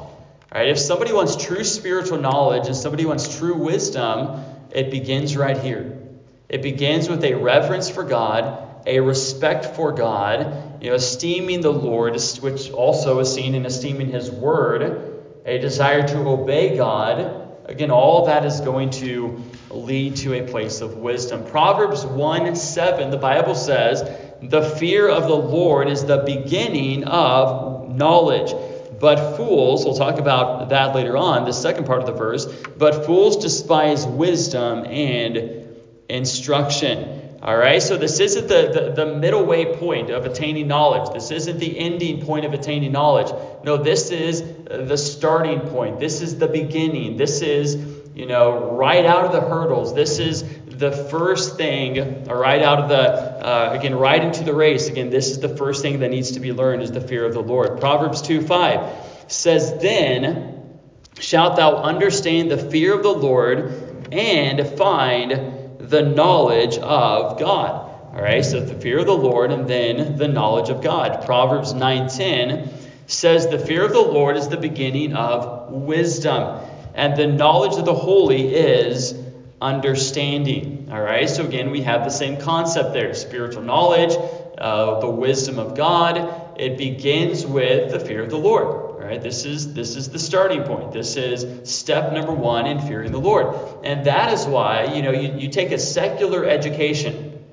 Right? 0.53 0.69
If 0.69 0.79
somebody 0.79 1.11
wants 1.11 1.35
true 1.35 1.65
spiritual 1.65 2.19
knowledge 2.19 2.67
and 2.67 2.75
somebody 2.75 3.05
wants 3.05 3.37
true 3.37 3.55
wisdom, 3.55 4.41
it 4.71 4.89
begins 4.89 5.35
right 5.35 5.57
here. 5.57 5.99
It 6.47 6.61
begins 6.61 7.09
with 7.09 7.23
a 7.25 7.33
reverence 7.33 7.89
for 7.89 8.03
God, 8.03 8.83
a 8.87 9.01
respect 9.01 9.75
for 9.75 9.91
God, 9.91 10.74
you 10.85 10.91
know, 10.91 10.97
esteeming 10.97 11.61
the 11.61 11.73
Lord, 11.73 12.15
which 12.41 12.69
also 12.69 13.17
is 13.17 13.33
seen 13.33 13.55
in 13.55 13.65
esteeming 13.65 14.09
His 14.09 14.29
Word, 14.29 15.23
a 15.43 15.57
desire 15.57 16.07
to 16.09 16.17
obey 16.29 16.77
God. 16.77 17.65
Again, 17.65 17.89
all 17.89 18.27
that 18.27 18.45
is 18.45 18.61
going 18.61 18.91
to 18.91 19.43
lead 19.71 20.17
to 20.17 20.35
a 20.35 20.47
place 20.47 20.81
of 20.81 20.97
wisdom. 20.97 21.43
Proverbs 21.47 22.05
1 22.05 22.55
7, 22.55 23.09
the 23.09 23.17
Bible 23.17 23.55
says, 23.55 24.03
The 24.43 24.61
fear 24.61 25.09
of 25.09 25.23
the 25.23 25.35
Lord 25.35 25.89
is 25.89 26.05
the 26.05 26.17
beginning 26.17 27.05
of 27.05 27.89
knowledge. 27.89 28.53
But 28.99 29.37
fools, 29.37 29.85
we'll 29.85 29.97
talk 29.97 30.19
about 30.19 30.69
that 30.69 30.93
later 30.93 31.17
on, 31.17 31.45
the 31.45 31.51
second 31.51 31.87
part 31.87 32.01
of 32.01 32.05
the 32.05 32.13
verse, 32.13 32.45
but 32.77 33.07
fools 33.07 33.37
despise 33.37 34.05
wisdom 34.05 34.85
and 34.85 35.67
instruction. 36.09 37.24
All 37.45 37.55
right, 37.55 37.79
so 37.79 37.95
this 37.95 38.19
isn't 38.19 38.47
the, 38.47 38.71
the, 38.95 39.05
the 39.05 39.15
middle 39.17 39.45
way 39.45 39.77
point 39.77 40.09
of 40.09 40.25
attaining 40.25 40.67
knowledge. 40.67 41.13
This 41.13 41.29
isn't 41.29 41.59
the 41.59 41.77
ending 41.77 42.25
point 42.25 42.43
of 42.43 42.53
attaining 42.53 42.91
knowledge. 42.91 43.31
No, 43.63 43.77
this 43.77 44.09
is 44.09 44.41
the 44.65 44.97
starting 44.97 45.59
point. 45.59 45.99
This 45.99 46.23
is 46.23 46.39
the 46.39 46.47
beginning. 46.47 47.17
This 47.17 47.43
is, 47.43 47.75
you 48.15 48.25
know, 48.25 48.71
right 48.71 49.05
out 49.05 49.25
of 49.25 49.31
the 49.31 49.41
hurdles. 49.41 49.93
This 49.93 50.17
is 50.17 50.43
the 50.65 50.91
first 50.91 51.55
thing, 51.55 52.23
right 52.23 52.63
out 52.63 52.79
of 52.79 52.89
the, 52.89 52.97
uh, 52.97 53.73
again, 53.77 53.93
right 53.93 54.23
into 54.23 54.43
the 54.43 54.55
race. 54.55 54.87
Again, 54.87 55.11
this 55.11 55.29
is 55.29 55.39
the 55.39 55.55
first 55.55 55.83
thing 55.83 55.99
that 55.99 56.09
needs 56.09 56.31
to 56.31 56.39
be 56.39 56.51
learned 56.51 56.81
is 56.81 56.91
the 56.93 56.99
fear 56.99 57.25
of 57.25 57.35
the 57.35 57.43
Lord. 57.43 57.79
Proverbs 57.79 58.23
2 58.23 58.41
5 58.41 58.91
says, 59.27 59.71
Then 59.79 60.79
shalt 61.19 61.57
thou 61.57 61.75
understand 61.75 62.49
the 62.49 62.57
fear 62.57 62.95
of 62.95 63.03
the 63.03 63.13
Lord 63.13 64.09
and 64.11 64.67
find 64.79 65.54
the 65.89 66.01
knowledge 66.01 66.77
of 66.77 67.39
God. 67.39 67.91
All 68.13 68.21
right, 68.21 68.45
so 68.45 68.59
the 68.59 68.75
fear 68.75 68.99
of 68.99 69.05
the 69.05 69.17
Lord 69.17 69.51
and 69.51 69.67
then 69.67 70.17
the 70.17 70.27
knowledge 70.27 70.69
of 70.69 70.81
God. 70.81 71.25
Proverbs 71.25 71.73
9:10 71.73 72.69
says 73.07 73.47
the 73.47 73.59
fear 73.59 73.83
of 73.83 73.91
the 73.91 74.01
Lord 74.01 74.37
is 74.37 74.47
the 74.47 74.57
beginning 74.57 75.13
of 75.13 75.69
wisdom, 75.69 76.59
and 76.93 77.15
the 77.17 77.27
knowledge 77.27 77.77
of 77.77 77.85
the 77.85 77.93
holy 77.93 78.55
is 78.55 79.13
understanding. 79.61 80.87
All 80.91 81.01
right, 81.01 81.29
so 81.29 81.43
again, 81.43 81.71
we 81.71 81.81
have 81.81 82.03
the 82.03 82.09
same 82.09 82.37
concept 82.37 82.93
there 82.93 83.13
spiritual 83.13 83.63
knowledge, 83.63 84.15
uh, 84.57 84.99
the 84.99 85.09
wisdom 85.09 85.59
of 85.59 85.75
God. 85.75 86.59
It 86.59 86.77
begins 86.77 87.45
with 87.45 87.91
the 87.91 87.99
fear 87.99 88.23
of 88.23 88.29
the 88.29 88.37
Lord. 88.37 88.84
Right, 89.05 89.21
this 89.21 89.45
is 89.45 89.75
this 89.75 89.95
is 89.95 90.09
the 90.09 90.17
starting 90.17 90.63
point. 90.63 90.91
This 90.91 91.15
is 91.15 91.69
step 91.69 92.11
number 92.11 92.33
one 92.33 92.65
in 92.65 92.79
fearing 92.79 93.11
the 93.11 93.19
Lord, 93.19 93.55
and 93.83 94.07
that 94.07 94.33
is 94.33 94.47
why 94.47 94.95
you 94.95 95.03
know 95.03 95.11
you, 95.11 95.37
you 95.37 95.49
take 95.49 95.71
a 95.71 95.77
secular 95.77 96.43
education. 96.43 97.43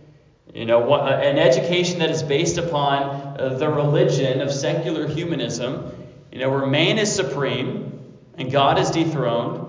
You 0.54 0.66
know, 0.66 0.94
an 0.94 1.38
education 1.38 1.98
that 2.00 2.10
is 2.10 2.22
based 2.22 2.58
upon 2.58 3.38
uh, 3.38 3.56
the 3.58 3.70
religion 3.70 4.42
of 4.42 4.52
secular 4.52 5.06
humanism, 5.06 5.92
you 6.30 6.38
know, 6.38 6.50
where 6.50 6.66
man 6.66 6.98
is 6.98 7.14
supreme 7.14 8.02
and 8.36 8.50
God 8.50 8.78
is 8.78 8.90
dethroned, 8.90 9.66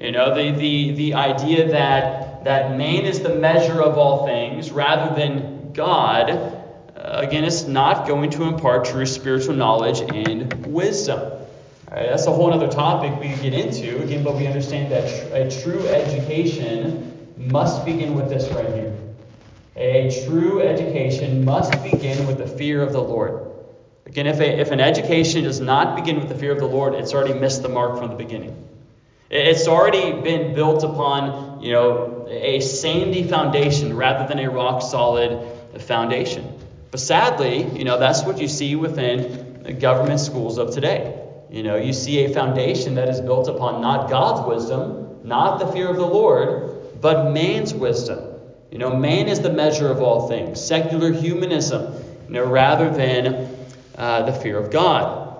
you 0.00 0.10
know, 0.10 0.34
the, 0.34 0.50
the, 0.52 0.92
the 0.92 1.14
idea 1.14 1.68
that, 1.72 2.44
that 2.44 2.76
man 2.76 3.04
is 3.04 3.20
the 3.20 3.34
measure 3.34 3.82
of 3.82 3.98
all 3.98 4.26
things 4.26 4.70
rather 4.70 5.14
than 5.14 5.72
God, 5.72 6.30
uh, 6.30 6.61
Uh, 7.02 7.18
again, 7.20 7.42
it's 7.42 7.64
not 7.64 8.06
going 8.06 8.30
to 8.30 8.44
impart 8.44 8.84
true 8.84 9.06
spiritual 9.06 9.56
knowledge 9.56 10.00
and 10.00 10.66
wisdom. 10.66 11.32
That's 11.88 12.26
a 12.26 12.32
whole 12.32 12.52
other 12.52 12.68
topic 12.68 13.18
we 13.18 13.34
get 13.42 13.52
into, 13.54 14.00
again, 14.00 14.22
but 14.22 14.36
we 14.36 14.46
understand 14.46 14.92
that 14.92 15.04
a 15.32 15.62
true 15.62 15.84
education 15.88 17.34
must 17.36 17.84
begin 17.84 18.14
with 18.14 18.28
this 18.28 18.48
right 18.52 18.72
here. 18.72 18.96
A 19.74 20.24
true 20.26 20.62
education 20.62 21.44
must 21.44 21.72
begin 21.82 22.24
with 22.28 22.38
the 22.38 22.46
fear 22.46 22.82
of 22.82 22.92
the 22.92 23.02
Lord. 23.02 23.50
Again, 24.06 24.28
if, 24.28 24.38
a, 24.38 24.60
if 24.60 24.70
an 24.70 24.78
education 24.78 25.42
does 25.42 25.58
not 25.58 25.96
begin 25.96 26.20
with 26.20 26.28
the 26.28 26.36
fear 26.36 26.52
of 26.52 26.60
the 26.60 26.66
Lord, 26.66 26.94
it's 26.94 27.12
already 27.14 27.34
missed 27.34 27.62
the 27.62 27.68
mark 27.68 27.98
from 27.98 28.10
the 28.10 28.16
beginning. 28.16 28.68
It's 29.28 29.66
already 29.66 30.12
been 30.20 30.54
built 30.54 30.84
upon, 30.84 31.62
you 31.62 31.72
know, 31.72 32.28
a 32.28 32.60
sandy 32.60 33.24
foundation 33.24 33.96
rather 33.96 34.28
than 34.28 34.38
a 34.38 34.48
rock 34.48 34.82
solid 34.82 35.50
foundation. 35.80 36.60
But 36.92 37.00
sadly, 37.00 37.64
you 37.76 37.84
know, 37.84 37.98
that's 37.98 38.22
what 38.22 38.38
you 38.38 38.46
see 38.46 38.76
within 38.76 39.62
the 39.62 39.72
government 39.72 40.20
schools 40.20 40.58
of 40.58 40.74
today. 40.74 41.18
You 41.50 41.62
know, 41.62 41.76
you 41.76 41.94
see 41.94 42.24
a 42.24 42.34
foundation 42.34 42.96
that 42.96 43.08
is 43.08 43.18
built 43.18 43.48
upon 43.48 43.80
not 43.80 44.10
God's 44.10 44.46
wisdom, 44.46 45.20
not 45.24 45.58
the 45.58 45.66
fear 45.72 45.88
of 45.88 45.96
the 45.96 46.06
Lord, 46.06 47.00
but 47.00 47.32
man's 47.32 47.72
wisdom. 47.72 48.20
You 48.70 48.76
know, 48.76 48.94
man 48.94 49.28
is 49.28 49.40
the 49.40 49.50
measure 49.50 49.88
of 49.88 50.02
all 50.02 50.28
things, 50.28 50.62
secular 50.62 51.12
humanism, 51.12 51.94
you 52.28 52.34
know, 52.34 52.44
rather 52.44 52.90
than 52.90 53.56
uh, 53.96 54.22
the 54.24 54.32
fear 54.34 54.58
of 54.58 54.70
God. 54.70 55.34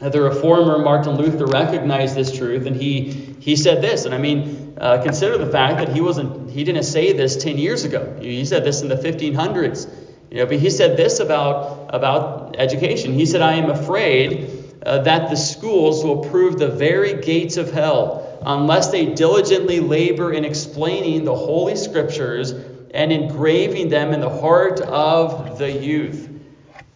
The 0.00 0.20
reformer 0.20 0.78
Martin 0.78 1.16
Luther 1.16 1.46
recognized 1.46 2.16
this 2.16 2.36
truth, 2.36 2.66
and 2.66 2.74
he 2.74 3.10
he 3.38 3.54
said 3.54 3.80
this. 3.80 4.06
And 4.06 4.14
I 4.14 4.18
mean, 4.18 4.76
uh, 4.80 5.02
consider 5.02 5.38
the 5.38 5.50
fact 5.52 5.78
that 5.78 5.90
he 5.90 6.00
wasn't 6.00 6.50
he 6.50 6.64
didn't 6.64 6.82
say 6.82 7.12
this 7.12 7.36
10 7.36 7.58
years 7.58 7.84
ago. 7.84 8.18
He 8.20 8.44
said 8.44 8.64
this 8.64 8.82
in 8.82 8.88
the 8.88 8.96
1500s. 8.96 9.99
You 10.30 10.38
know, 10.38 10.46
but 10.46 10.58
he 10.58 10.70
said 10.70 10.96
this 10.96 11.18
about 11.18 11.90
about 11.92 12.54
education. 12.56 13.12
He 13.12 13.26
said, 13.26 13.42
"I 13.42 13.54
am 13.54 13.68
afraid 13.68 14.48
uh, 14.86 14.98
that 15.02 15.28
the 15.28 15.36
schools 15.36 16.04
will 16.04 16.18
prove 16.18 16.58
the 16.58 16.68
very 16.68 17.20
gates 17.20 17.56
of 17.56 17.72
hell 17.72 18.38
unless 18.46 18.88
they 18.88 19.06
diligently 19.06 19.80
labor 19.80 20.32
in 20.32 20.44
explaining 20.44 21.24
the 21.24 21.34
holy 21.34 21.76
scriptures 21.76 22.52
and 22.94 23.12
engraving 23.12 23.88
them 23.88 24.12
in 24.12 24.20
the 24.20 24.30
heart 24.30 24.80
of 24.80 25.58
the 25.58 25.70
youth." 25.70 26.28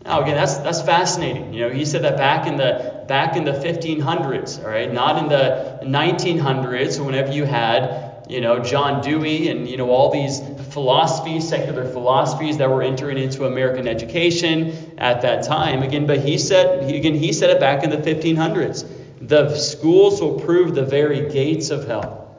Now 0.05 0.23
again, 0.23 0.37
that's 0.37 0.59
that's 0.59 0.83
fascinating. 0.83 1.53
You 1.55 1.63
know, 1.63 1.71
he 1.71 1.85
said 1.85 2.03
that 2.03 2.17
back 2.17 2.47
in 2.47 2.57
the 2.57 3.05
back 3.09 3.37
in 3.37 3.45
the 3.45 3.53
1500s, 3.53 4.63
all 4.63 4.71
right, 4.71 4.93
not 4.93 5.19
in 5.19 5.29
the 5.29 5.81
1900s, 5.83 7.05
whenever 7.05 7.33
you 7.33 7.45
had, 7.45 8.25
you 8.29 8.41
know, 8.41 8.61
John 8.61 9.03
Dewey 9.03 9.49
and 9.49 9.69
you 9.69 9.77
know 9.77 9.91
all 9.91 10.11
these 10.11 10.41
philosophies, 10.75 11.49
secular 11.49 11.89
philosophies 11.89 12.59
that 12.59 12.69
were 12.69 12.83
entering 12.83 13.17
into 13.17 13.47
American 13.47 13.87
education 13.87 14.93
at 14.99 15.23
that 15.23 15.45
time. 15.45 15.85
Again, 15.85 16.05
but 16.05 16.19
he 16.19 16.37
said 16.37 16.91
again 16.91 17.15
he 17.15 17.33
said 17.33 17.51
it 17.51 17.61
back 17.61 17.85
in 17.85 17.91
the 17.91 17.97
1500s. 17.97 18.85
The 19.21 19.57
schools 19.57 20.21
will 20.21 20.41
prove 20.41 20.75
the 20.75 20.85
very 20.85 21.31
gates 21.31 21.71
of 21.71 21.87
hell. 21.87 22.37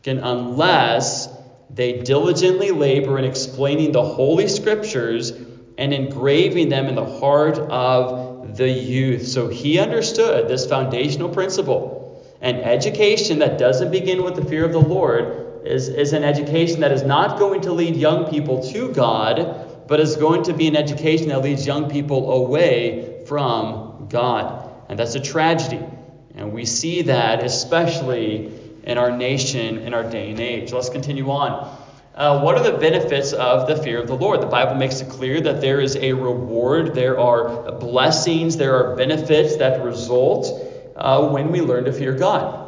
Again, 0.00 0.20
unless 0.20 1.28
they 1.68 2.00
diligently 2.00 2.70
labor 2.70 3.18
in 3.18 3.26
explaining 3.26 3.92
the 3.92 4.02
holy 4.02 4.48
scriptures 4.48 5.32
and 5.76 5.92
engraving 5.92 6.70
them 6.70 6.86
in 6.86 6.94
the 6.94 7.04
heart 7.04 7.58
of 7.58 8.56
the 8.56 8.70
youth. 8.70 9.26
So 9.26 9.48
he 9.48 9.78
understood 9.78 10.48
this 10.48 10.64
foundational 10.66 11.28
principle. 11.28 12.24
An 12.40 12.56
education 12.56 13.40
that 13.40 13.58
doesn't 13.58 13.90
begin 13.90 14.22
with 14.22 14.36
the 14.36 14.44
fear 14.46 14.64
of 14.64 14.72
the 14.72 14.80
Lord 14.80 15.45
is, 15.66 15.88
is 15.88 16.12
an 16.12 16.24
education 16.24 16.80
that 16.80 16.92
is 16.92 17.02
not 17.02 17.38
going 17.38 17.62
to 17.62 17.72
lead 17.72 17.96
young 17.96 18.30
people 18.30 18.62
to 18.72 18.92
God, 18.92 19.86
but 19.88 20.00
is 20.00 20.16
going 20.16 20.44
to 20.44 20.52
be 20.52 20.66
an 20.68 20.76
education 20.76 21.28
that 21.28 21.42
leads 21.42 21.66
young 21.66 21.90
people 21.90 22.32
away 22.32 23.24
from 23.26 24.06
God. 24.08 24.70
And 24.88 24.98
that's 24.98 25.14
a 25.14 25.20
tragedy. 25.20 25.84
And 26.34 26.52
we 26.52 26.64
see 26.64 27.02
that 27.02 27.42
especially 27.42 28.52
in 28.84 28.98
our 28.98 29.10
nation, 29.10 29.78
in 29.78 29.94
our 29.94 30.08
day 30.08 30.30
and 30.30 30.40
age. 30.40 30.72
Let's 30.72 30.88
continue 30.88 31.30
on. 31.30 31.76
Uh, 32.14 32.40
what 32.40 32.56
are 32.56 32.62
the 32.62 32.78
benefits 32.78 33.32
of 33.32 33.68
the 33.68 33.76
fear 33.76 34.00
of 34.00 34.06
the 34.06 34.16
Lord? 34.16 34.40
The 34.40 34.46
Bible 34.46 34.76
makes 34.76 35.00
it 35.00 35.10
clear 35.10 35.40
that 35.42 35.60
there 35.60 35.80
is 35.80 35.96
a 35.96 36.14
reward, 36.14 36.94
there 36.94 37.18
are 37.20 37.72
blessings, 37.72 38.56
there 38.56 38.74
are 38.74 38.96
benefits 38.96 39.56
that 39.56 39.84
result 39.84 40.46
uh, 40.96 41.28
when 41.28 41.52
we 41.52 41.60
learn 41.60 41.84
to 41.84 41.92
fear 41.92 42.14
God. 42.14 42.65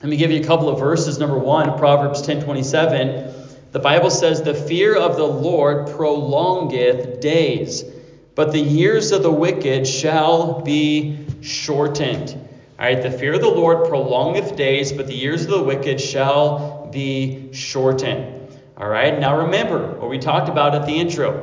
Let 0.00 0.10
me 0.10 0.16
give 0.16 0.30
you 0.30 0.40
a 0.40 0.44
couple 0.44 0.68
of 0.68 0.78
verses. 0.78 1.18
Number 1.18 1.36
one, 1.36 1.76
Proverbs 1.76 2.22
10:27. 2.22 3.32
The 3.72 3.80
Bible 3.80 4.10
says, 4.10 4.42
"The 4.42 4.54
fear 4.54 4.94
of 4.94 5.16
the 5.16 5.26
Lord 5.26 5.88
prolongeth 5.88 7.18
days, 7.18 7.84
but 8.36 8.52
the 8.52 8.60
years 8.60 9.10
of 9.10 9.24
the 9.24 9.32
wicked 9.32 9.88
shall 9.88 10.60
be 10.60 11.18
shortened." 11.40 12.32
All 12.78 12.86
right, 12.86 13.02
the 13.02 13.10
fear 13.10 13.34
of 13.34 13.40
the 13.40 13.48
Lord 13.48 13.88
prolongeth 13.88 14.54
days, 14.54 14.92
but 14.92 15.08
the 15.08 15.16
years 15.16 15.42
of 15.42 15.50
the 15.50 15.62
wicked 15.62 16.00
shall 16.00 16.88
be 16.92 17.48
shortened. 17.50 18.24
All 18.80 18.88
right, 18.88 19.18
now 19.18 19.36
remember 19.38 19.96
what 19.98 20.08
we 20.08 20.18
talked 20.18 20.48
about 20.48 20.76
at 20.76 20.86
the 20.86 20.92
intro. 20.92 21.42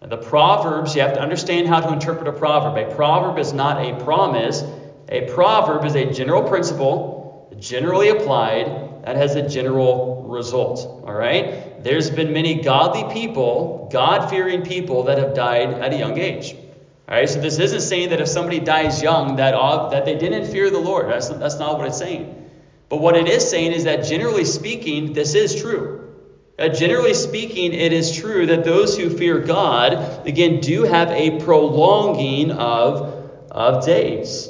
The 0.00 0.16
Proverbs, 0.16 0.94
you 0.94 1.02
have 1.02 1.14
to 1.14 1.20
understand 1.20 1.66
how 1.66 1.80
to 1.80 1.92
interpret 1.92 2.28
a 2.28 2.32
proverb. 2.32 2.76
A 2.76 2.94
proverb 2.94 3.36
is 3.40 3.52
not 3.52 3.84
a 3.84 3.94
promise, 4.04 4.62
a 5.08 5.22
proverb 5.22 5.84
is 5.84 5.96
a 5.96 6.04
general 6.06 6.44
principle, 6.44 7.19
generally 7.60 8.08
applied, 8.08 9.04
that 9.04 9.16
has 9.16 9.36
a 9.36 9.48
general 9.48 10.24
result. 10.26 11.04
All 11.06 11.14
right? 11.14 11.82
There's 11.82 12.10
been 12.10 12.32
many 12.32 12.62
godly 12.62 13.12
people, 13.12 13.88
God 13.92 14.28
fearing 14.28 14.62
people, 14.62 15.04
that 15.04 15.18
have 15.18 15.34
died 15.34 15.74
at 15.74 15.92
a 15.92 15.96
young 15.96 16.18
age. 16.18 16.56
All 17.08 17.16
right, 17.16 17.28
so 17.28 17.40
this 17.40 17.58
isn't 17.58 17.80
saying 17.80 18.10
that 18.10 18.20
if 18.20 18.28
somebody 18.28 18.60
dies 18.60 19.02
young 19.02 19.36
that 19.36 19.52
that 19.90 20.04
they 20.04 20.16
didn't 20.16 20.50
fear 20.52 20.70
the 20.70 20.78
Lord. 20.78 21.10
That's, 21.10 21.28
that's 21.28 21.58
not 21.58 21.76
what 21.76 21.88
it's 21.88 21.98
saying. 21.98 22.50
But 22.88 23.00
what 23.00 23.16
it 23.16 23.26
is 23.26 23.48
saying 23.48 23.72
is 23.72 23.84
that 23.84 24.04
generally 24.04 24.44
speaking, 24.44 25.12
this 25.12 25.34
is 25.34 25.60
true. 25.60 26.14
Uh, 26.58 26.68
generally 26.68 27.14
speaking, 27.14 27.72
it 27.72 27.92
is 27.92 28.14
true 28.14 28.46
that 28.46 28.64
those 28.64 28.96
who 28.96 29.08
fear 29.08 29.38
God, 29.38 30.26
again, 30.26 30.60
do 30.60 30.82
have 30.82 31.10
a 31.10 31.40
prolonging 31.42 32.50
of, 32.50 33.30
of 33.50 33.84
days. 33.84 34.49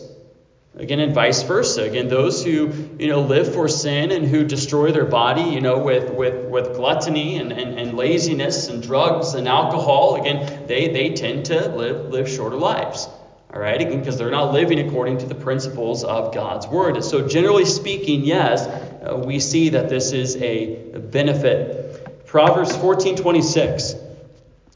Again, 0.80 0.98
and 1.00 1.14
vice 1.14 1.42
versa. 1.42 1.82
Again, 1.82 2.08
those 2.08 2.42
who 2.42 2.72
you 2.98 3.08
know 3.08 3.20
live 3.20 3.52
for 3.52 3.68
sin 3.68 4.10
and 4.12 4.26
who 4.26 4.44
destroy 4.44 4.92
their 4.92 5.04
body, 5.04 5.42
you 5.42 5.60
know, 5.60 5.78
with 5.78 6.10
with, 6.14 6.46
with 6.46 6.74
gluttony 6.74 7.36
and, 7.36 7.52
and, 7.52 7.78
and 7.78 7.98
laziness 7.98 8.68
and 8.68 8.82
drugs 8.82 9.34
and 9.34 9.46
alcohol, 9.46 10.18
again, 10.18 10.66
they, 10.66 10.88
they 10.88 11.12
tend 11.12 11.44
to 11.46 11.68
live 11.68 12.06
live 12.10 12.26
shorter 12.26 12.56
lives. 12.56 13.08
All 13.52 13.60
right, 13.60 13.78
again, 13.78 13.98
because 13.98 14.16
they're 14.16 14.30
not 14.30 14.54
living 14.54 14.78
according 14.78 15.18
to 15.18 15.26
the 15.26 15.34
principles 15.34 16.02
of 16.02 16.32
God's 16.32 16.66
word. 16.66 17.04
So, 17.04 17.28
generally 17.28 17.66
speaking, 17.66 18.24
yes, 18.24 18.66
uh, 18.66 19.16
we 19.18 19.38
see 19.38 19.68
that 19.70 19.90
this 19.90 20.12
is 20.12 20.36
a 20.36 20.76
benefit. 21.10 22.24
Proverbs 22.26 22.74
14:26. 22.74 23.96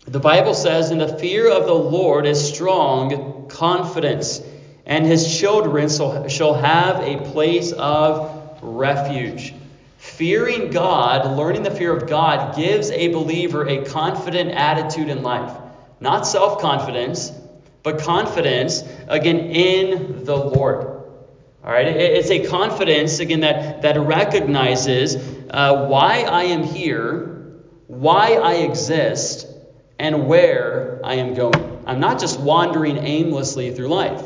The 0.07 0.21
Bible 0.21 0.53
says, 0.53 0.91
"In 0.91 0.99
the 0.99 1.09
fear 1.09 1.51
of 1.51 1.65
the 1.65 1.75
Lord 1.75 2.27
is 2.27 2.47
strong 2.47 3.47
confidence, 3.49 4.43
and 4.87 5.07
his 5.07 5.39
children 5.39 5.89
shall 6.29 6.55
have 6.55 7.01
a 7.01 7.17
place 7.33 7.73
of 7.73 8.59
refuge." 8.63 9.55
Fearing 9.99 10.71
God, 10.71 11.37
learning 11.37 11.63
the 11.63 11.71
fear 11.71 11.97
of 11.97 12.07
God, 12.09 12.57
gives 12.57 12.91
a 12.91 13.09
believer 13.09 13.67
a 13.67 13.85
confident 13.87 14.51
attitude 14.51 15.09
in 15.09 15.23
life. 15.23 15.51
Not 16.01 16.27
self 16.27 16.61
confidence, 16.61 17.33
but 17.83 18.01
confidence, 18.01 18.85
again, 19.09 19.39
in 19.39 20.25
the 20.25 20.37
Lord. 20.37 20.85
All 21.65 21.73
right, 21.73 21.87
it's 21.87 22.31
a 22.31 22.47
confidence, 22.47 23.21
again, 23.21 23.41
that, 23.41 23.81
that 23.83 23.99
recognizes 23.99 25.17
uh, 25.51 25.87
why 25.87 26.21
I 26.21 26.45
am 26.45 26.63
here 26.63 27.35
why 27.87 28.35
I 28.35 28.55
exist, 28.55 29.47
and 29.99 30.27
where 30.27 31.01
I 31.05 31.15
am 31.15 31.35
going. 31.35 31.85
I'm 31.87 32.01
not 32.01 32.19
just 32.19 32.41
wandering 32.41 32.99
aimlessly 32.99 33.75
through 33.75 33.89
life. 33.89 34.23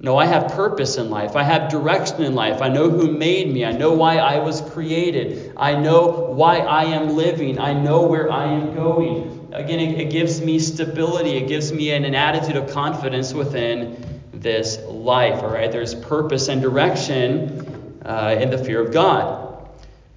No, 0.00 0.18
I 0.18 0.26
have 0.26 0.52
purpose 0.52 0.96
in 0.96 1.08
life. 1.08 1.36
I 1.36 1.42
have 1.42 1.70
direction 1.70 2.22
in 2.22 2.34
life. 2.34 2.60
I 2.60 2.68
know 2.68 2.90
who 2.90 3.10
made 3.10 3.52
me. 3.52 3.64
I 3.64 3.72
know 3.72 3.92
why 3.92 4.18
I 4.18 4.38
was 4.38 4.60
created. 4.60 5.52
I 5.56 5.74
know 5.76 6.32
why 6.34 6.58
I 6.58 6.84
am 6.84 7.16
living. 7.16 7.58
I 7.58 7.72
know 7.72 8.02
where 8.02 8.30
I 8.30 8.44
am 8.46 8.74
going. 8.74 9.48
Again, 9.52 9.80
it, 9.80 10.00
it 10.00 10.10
gives 10.10 10.40
me 10.40 10.58
stability. 10.58 11.30
It 11.36 11.48
gives 11.48 11.72
me 11.72 11.92
an, 11.92 12.04
an 12.04 12.14
attitude 12.14 12.56
of 12.56 12.70
confidence 12.70 13.32
within 13.32 14.20
this 14.32 14.78
life. 14.88 15.42
All 15.42 15.50
right, 15.50 15.70
there's 15.70 15.94
purpose 15.94 16.48
and 16.48 16.60
direction 16.60 18.00
uh, 18.04 18.36
in 18.38 18.50
the 18.50 18.58
fear 18.58 18.84
of 18.84 18.92
God. 18.92 19.68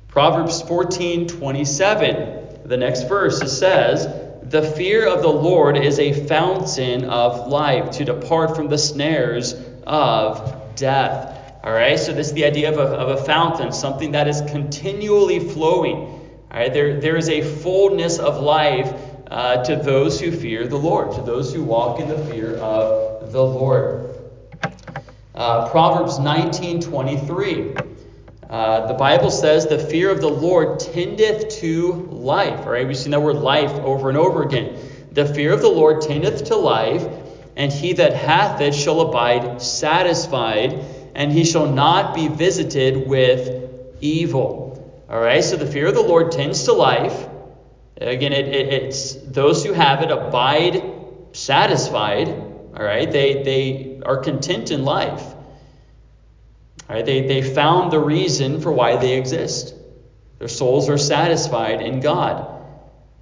Proverbs 0.08 0.62
14 0.64 1.28
27 1.28 2.38
the 2.68 2.78
next 2.78 3.04
verse, 3.04 3.42
it 3.42 3.50
says, 3.50 4.06
The 4.50 4.62
fear 4.62 5.06
of 5.06 5.24
the 5.24 5.28
Lord 5.28 5.76
is 5.76 6.00
a 6.00 6.26
fountain 6.26 7.04
of 7.04 7.50
life 7.50 7.92
to 7.92 8.06
depart 8.06 8.56
from 8.56 8.70
the 8.70 8.78
snares 8.78 9.54
of 9.86 10.74
death. 10.76 11.60
All 11.66 11.74
right, 11.74 12.00
so 12.00 12.14
this 12.14 12.28
is 12.28 12.34
the 12.34 12.46
idea 12.46 12.72
of 12.72 12.78
a, 12.78 12.96
of 12.96 13.20
a 13.20 13.24
fountain, 13.26 13.74
something 13.74 14.14
that 14.14 14.30
is 14.30 14.40
continually 14.44 15.40
flowing. 15.40 15.98
All 15.98 16.60
right, 16.60 16.74
there, 16.74 16.98
there 17.02 17.18
is 17.18 17.28
a 17.28 17.42
fullness 17.42 18.20
of 18.20 18.40
life 18.42 18.94
uh, 19.30 19.66
to 19.66 19.76
those 19.76 20.18
who 20.22 20.32
fear 20.32 20.66
the 20.66 20.78
Lord, 20.78 21.14
to 21.16 21.22
those 21.24 21.54
who 21.54 21.62
walk 21.62 22.00
in 22.00 22.08
the 22.08 22.18
fear 22.18 22.56
of 22.56 23.34
the 23.34 23.44
Lord. 23.44 24.16
Uh, 25.36 25.68
Proverbs 25.70 26.20
19:23. 26.20 27.97
Uh, 28.50 28.88
the 28.88 28.94
Bible 28.94 29.30
says, 29.30 29.66
"The 29.66 29.78
fear 29.78 30.10
of 30.10 30.22
the 30.22 30.30
Lord 30.30 30.80
tendeth 30.80 31.50
to 31.60 32.08
life." 32.12 32.66
All 32.66 32.72
right, 32.72 32.88
we've 32.88 32.98
seen 32.98 33.12
that 33.12 33.22
word 33.22 33.36
"life" 33.36 33.74
over 33.84 34.08
and 34.10 34.18
over 34.18 34.42
again. 34.44 34.76
The 35.12 35.26
fear 35.26 35.52
of 35.52 35.62
the 35.62 35.70
Lord 35.70 36.02
tendeth 36.02 36.46
to 36.46 36.56
life, 36.56 37.06
and 37.58 37.74
he 37.74 37.94
that 37.94 38.14
hath 38.14 38.62
it 38.62 38.74
shall 38.74 39.02
abide 39.02 39.62
satisfied, 39.62 40.80
and 41.14 41.32
he 41.32 41.44
shall 41.44 41.66
not 41.66 42.16
be 42.16 42.30
visited 42.30 43.08
with 43.08 43.70
evil. 44.00 45.04
All 45.10 45.20
right, 45.20 45.44
so 45.44 45.58
the 45.58 45.66
fear 45.66 45.88
of 45.88 45.96
the 45.96 46.02
Lord 46.02 46.32
tends 46.32 46.64
to 46.66 46.74
life. 46.74 47.28
Again, 48.00 48.32
it, 48.32 48.48
it, 48.48 48.74
it's 48.74 49.14
those 49.14 49.66
who 49.66 49.74
have 49.74 50.04
it 50.04 50.12
abide 50.12 50.84
satisfied. 51.34 52.30
All 52.30 52.84
right, 52.84 53.12
they 53.12 53.44
they 53.44 54.02
are 54.06 54.18
content 54.18 54.72
in 54.72 54.86
life. 54.86 55.24
Right, 56.90 57.06
they 57.06 57.28
they 57.28 57.42
found 57.42 57.92
the 57.92 58.00
reason 58.00 58.62
for 58.62 58.72
why 58.72 58.96
they 58.96 59.18
exist. 59.18 59.74
Their 60.40 60.48
souls 60.48 60.90
are 60.90 60.98
satisfied 60.98 61.82
in 61.82 62.00
God 62.00 62.58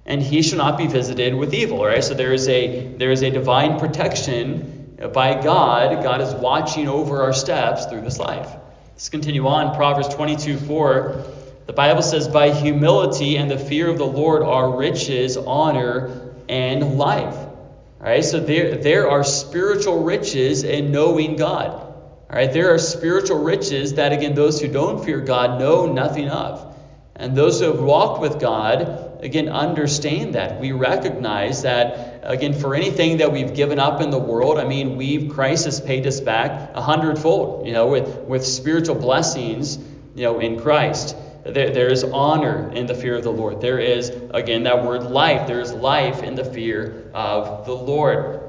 and 0.06 0.22
he 0.22 0.42
shall 0.42 0.58
not 0.58 0.78
be 0.78 0.86
visited 0.86 1.34
with 1.34 1.52
evil. 1.52 1.84
Right? 1.84 2.02
So 2.02 2.14
there 2.14 2.32
is 2.32 2.48
a 2.48 2.94
there 2.96 3.10
is 3.10 3.22
a 3.22 3.30
divine 3.30 3.78
protection 3.78 4.96
by 5.12 5.42
God. 5.42 6.02
God 6.02 6.20
is 6.20 6.32
watching 6.34 6.88
over 6.88 7.22
our 7.22 7.32
steps 7.32 7.86
through 7.86 8.02
this 8.02 8.18
life. 8.18 8.48
Let's 8.92 9.08
continue 9.08 9.46
on. 9.46 9.76
Proverbs 9.76 10.08
22, 10.14 10.56
4. 10.56 11.24
The 11.66 11.72
Bible 11.72 12.02
says, 12.02 12.28
By 12.28 12.50
humility 12.50 13.36
and 13.36 13.50
the 13.50 13.58
fear 13.58 13.90
of 13.90 13.98
the 13.98 14.06
Lord 14.06 14.42
are 14.42 14.78
riches, 14.78 15.36
honor, 15.36 16.32
and 16.48 16.96
life. 16.96 17.34
All 17.34 17.52
right, 18.00 18.24
so 18.24 18.40
there, 18.40 18.76
there 18.76 19.10
are 19.10 19.24
spiritual 19.24 20.04
riches 20.04 20.62
in 20.62 20.92
knowing 20.92 21.36
God. 21.36 21.85
All 22.28 22.34
right, 22.34 22.52
there 22.52 22.74
are 22.74 22.78
spiritual 22.78 23.44
riches 23.44 23.94
that, 23.94 24.12
again, 24.12 24.34
those 24.34 24.60
who 24.60 24.66
don't 24.66 25.04
fear 25.04 25.20
God 25.20 25.60
know 25.60 25.86
nothing 25.86 26.28
of. 26.28 26.74
And 27.14 27.36
those 27.36 27.60
who 27.60 27.66
have 27.66 27.80
walked 27.80 28.20
with 28.20 28.40
God, 28.40 29.20
again, 29.22 29.48
understand 29.48 30.34
that. 30.34 30.60
We 30.60 30.72
recognize 30.72 31.62
that, 31.62 32.22
again, 32.24 32.52
for 32.52 32.74
anything 32.74 33.18
that 33.18 33.30
we've 33.30 33.54
given 33.54 33.78
up 33.78 34.00
in 34.00 34.10
the 34.10 34.18
world, 34.18 34.58
I 34.58 34.64
mean, 34.64 34.96
we've, 34.96 35.32
Christ 35.32 35.66
has 35.66 35.80
paid 35.80 36.04
us 36.04 36.20
back 36.20 36.72
a 36.74 36.82
hundredfold, 36.82 37.64
you 37.64 37.72
know, 37.72 37.86
with, 37.86 38.18
with 38.22 38.44
spiritual 38.44 38.96
blessings, 38.96 39.78
you 40.16 40.24
know, 40.24 40.40
in 40.40 40.60
Christ. 40.60 41.16
There, 41.44 41.70
there 41.70 41.92
is 41.92 42.02
honor 42.02 42.72
in 42.72 42.86
the 42.86 42.94
fear 42.94 43.14
of 43.14 43.22
the 43.22 43.30
Lord. 43.30 43.60
There 43.60 43.78
is, 43.78 44.10
again, 44.34 44.64
that 44.64 44.84
word 44.84 45.04
life. 45.04 45.46
There 45.46 45.60
is 45.60 45.72
life 45.72 46.24
in 46.24 46.34
the 46.34 46.44
fear 46.44 47.08
of 47.14 47.66
the 47.66 47.74
Lord. 47.74 48.40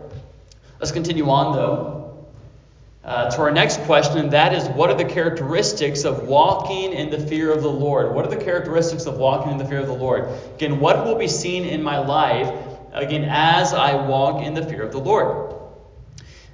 Let's 0.79 0.91
continue 0.91 1.29
on, 1.29 1.55
though 1.55 1.96
uh, 3.07 3.29
to 3.31 3.39
our 3.39 3.51
next 3.51 3.79
question, 3.83 4.29
that 4.31 4.53
is 4.53 4.67
what 4.67 4.89
are 4.89 4.97
the 4.97 5.05
characteristics 5.05 6.03
of 6.03 6.27
walking 6.27 6.91
in 6.91 7.09
the 7.09 7.17
fear 7.17 7.53
of 7.53 7.61
the 7.63 7.71
Lord? 7.71 8.13
What 8.13 8.25
are 8.25 8.29
the 8.29 8.43
characteristics 8.43 9.05
of 9.05 9.17
walking 9.17 9.53
in 9.53 9.57
the 9.57 9.63
fear 9.63 9.79
of 9.79 9.87
the 9.87 9.93
Lord? 9.93 10.27
Again, 10.55 10.81
what 10.81 11.05
will 11.05 11.15
be 11.15 11.29
seen 11.29 11.63
in 11.63 11.81
my 11.81 11.99
life, 11.99 12.53
again, 12.91 13.23
as 13.29 13.73
I 13.73 13.95
walk 13.95 14.43
in 14.43 14.53
the 14.53 14.65
fear 14.65 14.83
of 14.83 14.91
the 14.91 14.97
Lord? 14.97 15.55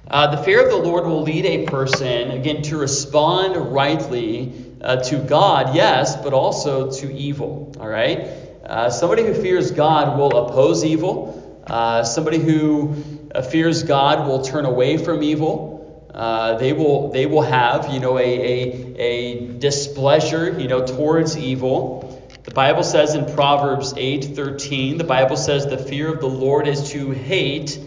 Uh, 0.06 0.36
the 0.36 0.42
fear 0.44 0.64
of 0.64 0.70
the 0.70 0.76
Lord 0.76 1.06
will 1.06 1.22
lead 1.22 1.44
a 1.44 1.66
person, 1.66 2.30
again, 2.30 2.62
to 2.62 2.76
respond 2.76 3.56
rightly 3.74 4.52
uh, 4.80 5.02
to 5.04 5.18
God, 5.18 5.74
yes, 5.74 6.14
but 6.14 6.32
also 6.32 6.88
to 6.92 7.12
evil. 7.12 7.74
All 7.80 7.88
right? 7.88 8.28
Uh, 8.64 8.90
somebody 8.90 9.24
who 9.24 9.34
fears 9.34 9.72
God 9.72 10.16
will 10.16 10.46
oppose 10.46 10.84
evil. 10.84 11.64
Uh, 11.66 12.04
somebody 12.04 12.38
who 12.38 13.02
uh, 13.34 13.42
fears 13.42 13.82
God 13.82 14.28
will 14.28 14.42
turn 14.42 14.66
away 14.66 14.98
from 14.98 15.24
evil. 15.24 15.73
Uh, 16.14 16.56
they 16.58 16.72
will 16.72 17.10
they 17.10 17.26
will 17.26 17.42
have 17.42 17.92
you 17.92 17.98
know 17.98 18.18
a, 18.18 18.22
a, 18.22 18.96
a 18.98 19.48
displeasure 19.58 20.58
you 20.60 20.68
know 20.68 20.86
towards 20.86 21.36
evil. 21.36 22.10
The 22.44 22.52
Bible 22.52 22.84
says 22.84 23.14
in 23.14 23.34
Proverbs 23.34 23.94
8:13, 23.94 24.98
the 24.98 25.04
Bible 25.04 25.36
says 25.36 25.66
the 25.66 25.78
fear 25.78 26.12
of 26.14 26.20
the 26.20 26.28
Lord 26.28 26.68
is 26.68 26.90
to 26.90 27.10
hate 27.10 27.80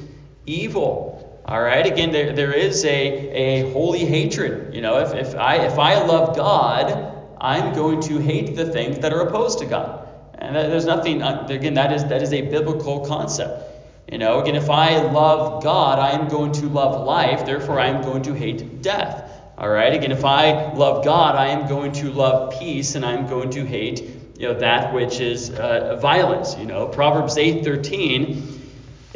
evil. 0.45 1.41
All 1.45 1.61
right, 1.61 1.85
again, 1.85 2.11
there, 2.11 2.33
there 2.33 2.51
is 2.51 2.83
a, 2.83 2.89
a 2.89 3.71
holy 3.71 4.03
hatred. 4.03 4.75
You 4.75 4.81
know, 4.81 4.99
if, 4.99 5.13
if 5.13 5.35
I 5.35 5.65
if 5.65 5.79
I 5.79 6.03
love 6.03 6.35
God, 6.35 7.13
I'm 7.39 7.73
going 7.73 8.01
to 8.01 8.17
hate 8.17 8.57
the 8.57 8.65
things 8.65 8.99
that 8.99 9.13
are 9.13 9.21
opposed 9.21 9.59
to 9.59 9.65
God. 9.65 10.05
And 10.37 10.53
there's 10.53 10.85
nothing 10.85 11.21
again 11.21 11.75
that 11.75 11.93
is 11.93 12.03
that 12.05 12.21
is 12.21 12.33
a 12.33 12.41
biblical 12.41 13.05
concept. 13.05 13.76
You 14.11 14.17
know, 14.17 14.39
again, 14.39 14.55
if 14.55 14.69
I 14.69 14.99
love 15.01 15.63
God, 15.63 15.99
I 15.99 16.11
am 16.11 16.29
going 16.29 16.53
to 16.53 16.67
love 16.67 17.05
life, 17.05 17.45
therefore 17.45 17.79
I 17.79 17.87
am 17.87 18.01
going 18.01 18.23
to 18.23 18.33
hate 18.33 18.81
death. 18.81 19.31
All 19.57 19.69
right? 19.69 19.93
Again, 19.93 20.11
if 20.11 20.23
I 20.23 20.73
love 20.73 21.03
God, 21.03 21.35
I 21.35 21.47
am 21.47 21.67
going 21.67 21.91
to 21.93 22.11
love 22.11 22.57
peace 22.59 22.95
and 22.95 23.05
I'm 23.05 23.27
going 23.27 23.49
to 23.51 23.65
hate, 23.65 24.01
you 24.37 24.47
know, 24.47 24.59
that 24.59 24.93
which 24.93 25.19
is 25.19 25.49
uh, 25.49 25.97
violence. 26.01 26.55
You 26.57 26.65
know, 26.65 26.87
Proverbs 26.87 27.35
8:13 27.35 28.57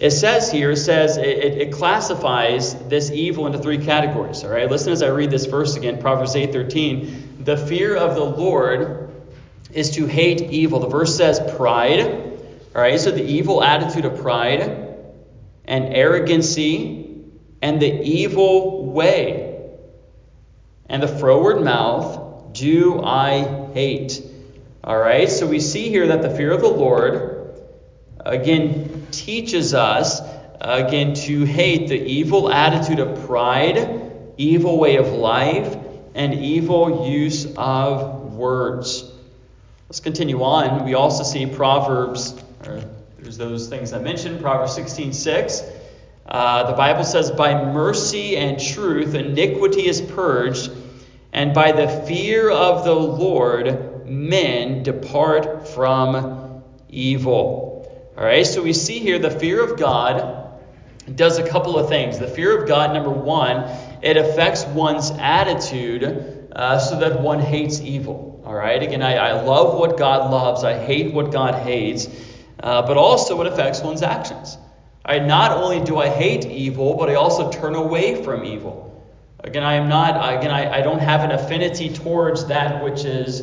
it 0.01 0.09
says 0.09 0.51
here, 0.51 0.71
it 0.71 0.77
says 0.77 1.17
it, 1.17 1.27
it, 1.27 1.71
classifies 1.71 2.73
this 2.87 3.11
evil 3.11 3.45
into 3.45 3.59
three 3.59 3.77
categories. 3.77 4.43
All 4.43 4.49
right, 4.49 4.67
listen 4.67 4.91
as 4.91 5.03
I 5.03 5.09
read 5.09 5.29
this 5.29 5.45
verse 5.45 5.75
again, 5.75 6.01
Proverbs 6.01 6.33
8:13. 6.33 7.45
The 7.45 7.55
fear 7.55 7.95
of 7.95 8.15
the 8.15 8.23
Lord 8.23 9.11
is 9.71 9.91
to 9.91 10.07
hate 10.07 10.41
evil. 10.41 10.79
The 10.79 10.87
verse 10.87 11.15
says 11.15 11.39
pride. 11.55 12.30
All 12.73 12.81
right, 12.81 12.97
so 12.97 13.11
the 13.11 13.23
evil 13.23 13.61
attitude 13.61 14.05
of 14.05 14.21
pride 14.21 14.61
and 15.65 15.93
arrogancy 15.93 17.25
and 17.61 17.81
the 17.81 18.01
evil 18.01 18.85
way 18.85 19.69
and 20.87 21.03
the 21.03 21.07
froward 21.07 21.61
mouth 21.63 22.53
do 22.53 23.03
I 23.03 23.71
hate. 23.73 24.23
All 24.85 24.97
right, 24.97 25.29
so 25.29 25.47
we 25.47 25.59
see 25.59 25.89
here 25.89 26.07
that 26.07 26.21
the 26.21 26.29
fear 26.29 26.51
of 26.51 26.61
the 26.61 26.69
Lord, 26.69 27.59
again, 28.21 29.05
teaches 29.11 29.73
us, 29.73 30.21
again, 30.61 31.13
to 31.13 31.43
hate 31.43 31.89
the 31.89 32.01
evil 32.01 32.49
attitude 32.49 32.99
of 32.99 33.27
pride, 33.27 34.33
evil 34.37 34.79
way 34.79 34.95
of 34.95 35.07
life, 35.07 35.75
and 36.15 36.33
evil 36.35 37.05
use 37.09 37.47
of 37.57 38.33
words. 38.33 39.11
Let's 39.89 39.99
continue 39.99 40.41
on. 40.41 40.85
We 40.85 40.93
also 40.93 41.23
see 41.23 41.45
Proverbs 41.45 42.41
or 42.67 42.83
there's 43.19 43.37
those 43.37 43.69
things 43.69 43.93
I 43.93 43.99
mentioned, 43.99 44.41
Proverbs 44.41 44.73
16 44.73 45.13
6. 45.13 45.63
Uh, 46.25 46.71
the 46.71 46.75
Bible 46.75 47.03
says, 47.03 47.29
By 47.29 47.53
mercy 47.71 48.37
and 48.37 48.59
truth 48.59 49.13
iniquity 49.13 49.87
is 49.87 50.01
purged, 50.01 50.71
and 51.33 51.53
by 51.53 51.71
the 51.71 51.87
fear 52.07 52.49
of 52.49 52.83
the 52.83 52.95
Lord 52.95 54.07
men 54.07 54.83
depart 54.83 55.67
from 55.67 56.63
evil. 56.89 58.11
All 58.17 58.23
right, 58.23 58.45
so 58.45 58.61
we 58.61 58.73
see 58.73 58.99
here 58.99 59.19
the 59.19 59.31
fear 59.31 59.63
of 59.63 59.79
God 59.79 60.59
does 61.15 61.37
a 61.37 61.47
couple 61.47 61.77
of 61.77 61.89
things. 61.89 62.19
The 62.19 62.27
fear 62.27 62.59
of 62.59 62.67
God, 62.67 62.93
number 62.93 63.09
one, 63.09 63.65
it 64.01 64.17
affects 64.17 64.65
one's 64.65 65.11
attitude 65.11 66.49
uh, 66.55 66.79
so 66.79 66.99
that 66.99 67.21
one 67.21 67.39
hates 67.39 67.79
evil. 67.81 68.41
All 68.45 68.55
right, 68.55 68.81
again, 68.81 69.01
I, 69.01 69.15
I 69.15 69.41
love 69.41 69.77
what 69.79 69.97
God 69.97 70.31
loves, 70.31 70.63
I 70.63 70.83
hate 70.83 71.13
what 71.13 71.31
God 71.31 71.55
hates 71.55 72.07
uh, 72.61 72.81
but 72.83 72.97
also 72.97 73.39
it 73.41 73.47
affects 73.47 73.81
one's 73.81 74.01
actions. 74.01 74.57
I 75.03 75.19
not 75.19 75.51
only 75.51 75.83
do 75.83 75.97
I 75.97 76.09
hate 76.09 76.45
evil, 76.45 76.95
but 76.95 77.09
I 77.09 77.15
also 77.15 77.51
turn 77.51 77.75
away 77.75 78.23
from 78.23 78.45
evil. 78.45 78.87
Again, 79.43 79.63
I 79.63 79.73
am 79.73 79.89
not. 79.89 80.37
Again, 80.37 80.51
I, 80.51 80.77
I 80.77 80.81
don't 80.81 80.99
have 80.99 81.23
an 81.23 81.31
affinity 81.31 81.91
towards 81.91 82.45
that 82.45 82.83
which 82.83 83.03
is 83.05 83.41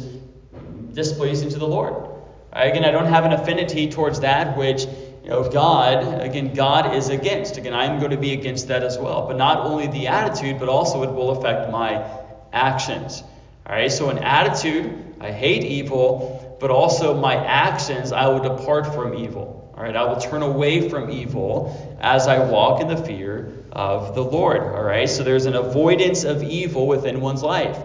displeasing 0.93 1.49
to 1.51 1.59
the 1.59 1.67
Lord. 1.67 2.09
Again, 2.53 2.85
I 2.85 2.91
don't 2.91 3.07
have 3.07 3.25
an 3.25 3.33
affinity 3.33 3.91
towards 3.91 4.21
that 4.21 4.57
which 4.57 4.87
you 5.29 5.31
know, 5.31 5.51
God, 5.51 6.23
again, 6.23 6.55
God 6.55 6.95
is 6.95 7.11
against. 7.11 7.59
Again, 7.59 7.75
I'm 7.75 7.99
going 7.99 8.13
to 8.13 8.17
be 8.17 8.33
against 8.33 8.69
that 8.69 8.83
as 8.83 8.97
well. 8.97 9.27
But 9.27 9.37
not 9.37 9.67
only 9.67 9.87
the 9.89 10.07
attitude, 10.07 10.59
but 10.59 10.69
also 10.69 11.03
it 11.03 11.11
will 11.11 11.31
affect 11.31 11.71
my 11.71 12.03
actions. 12.53 13.23
All 13.67 13.75
right, 13.75 13.93
so 13.93 14.09
an 14.09 14.19
attitude, 14.19 15.17
I 15.21 15.31
hate 15.31 15.65
evil, 15.65 16.48
but 16.61 16.71
also 16.71 17.15
my 17.15 17.37
actions, 17.37 18.13
I 18.13 18.29
will 18.29 18.57
depart 18.57 18.95
from 18.95 19.15
evil. 19.15 19.59
All 19.77 19.85
right, 19.85 19.95
I 19.95 20.03
will 20.05 20.21
turn 20.21 20.43
away 20.43 20.89
from 20.89 21.09
evil 21.09 21.97
as 22.01 22.27
I 22.27 22.41
walk 22.51 22.81
in 22.81 22.89
the 22.89 22.97
fear 22.97 23.53
of 23.71 24.15
the 24.15 24.25
Lord. 24.25 24.61
All 24.61 24.83
right, 24.83 25.09
so 25.09 25.23
there's 25.23 25.47
an 25.47 25.55
avoidance 25.55 26.25
of 26.25 26.43
evil 26.43 26.89
within 26.89 27.21
one's 27.21 27.45
life, 27.45 27.79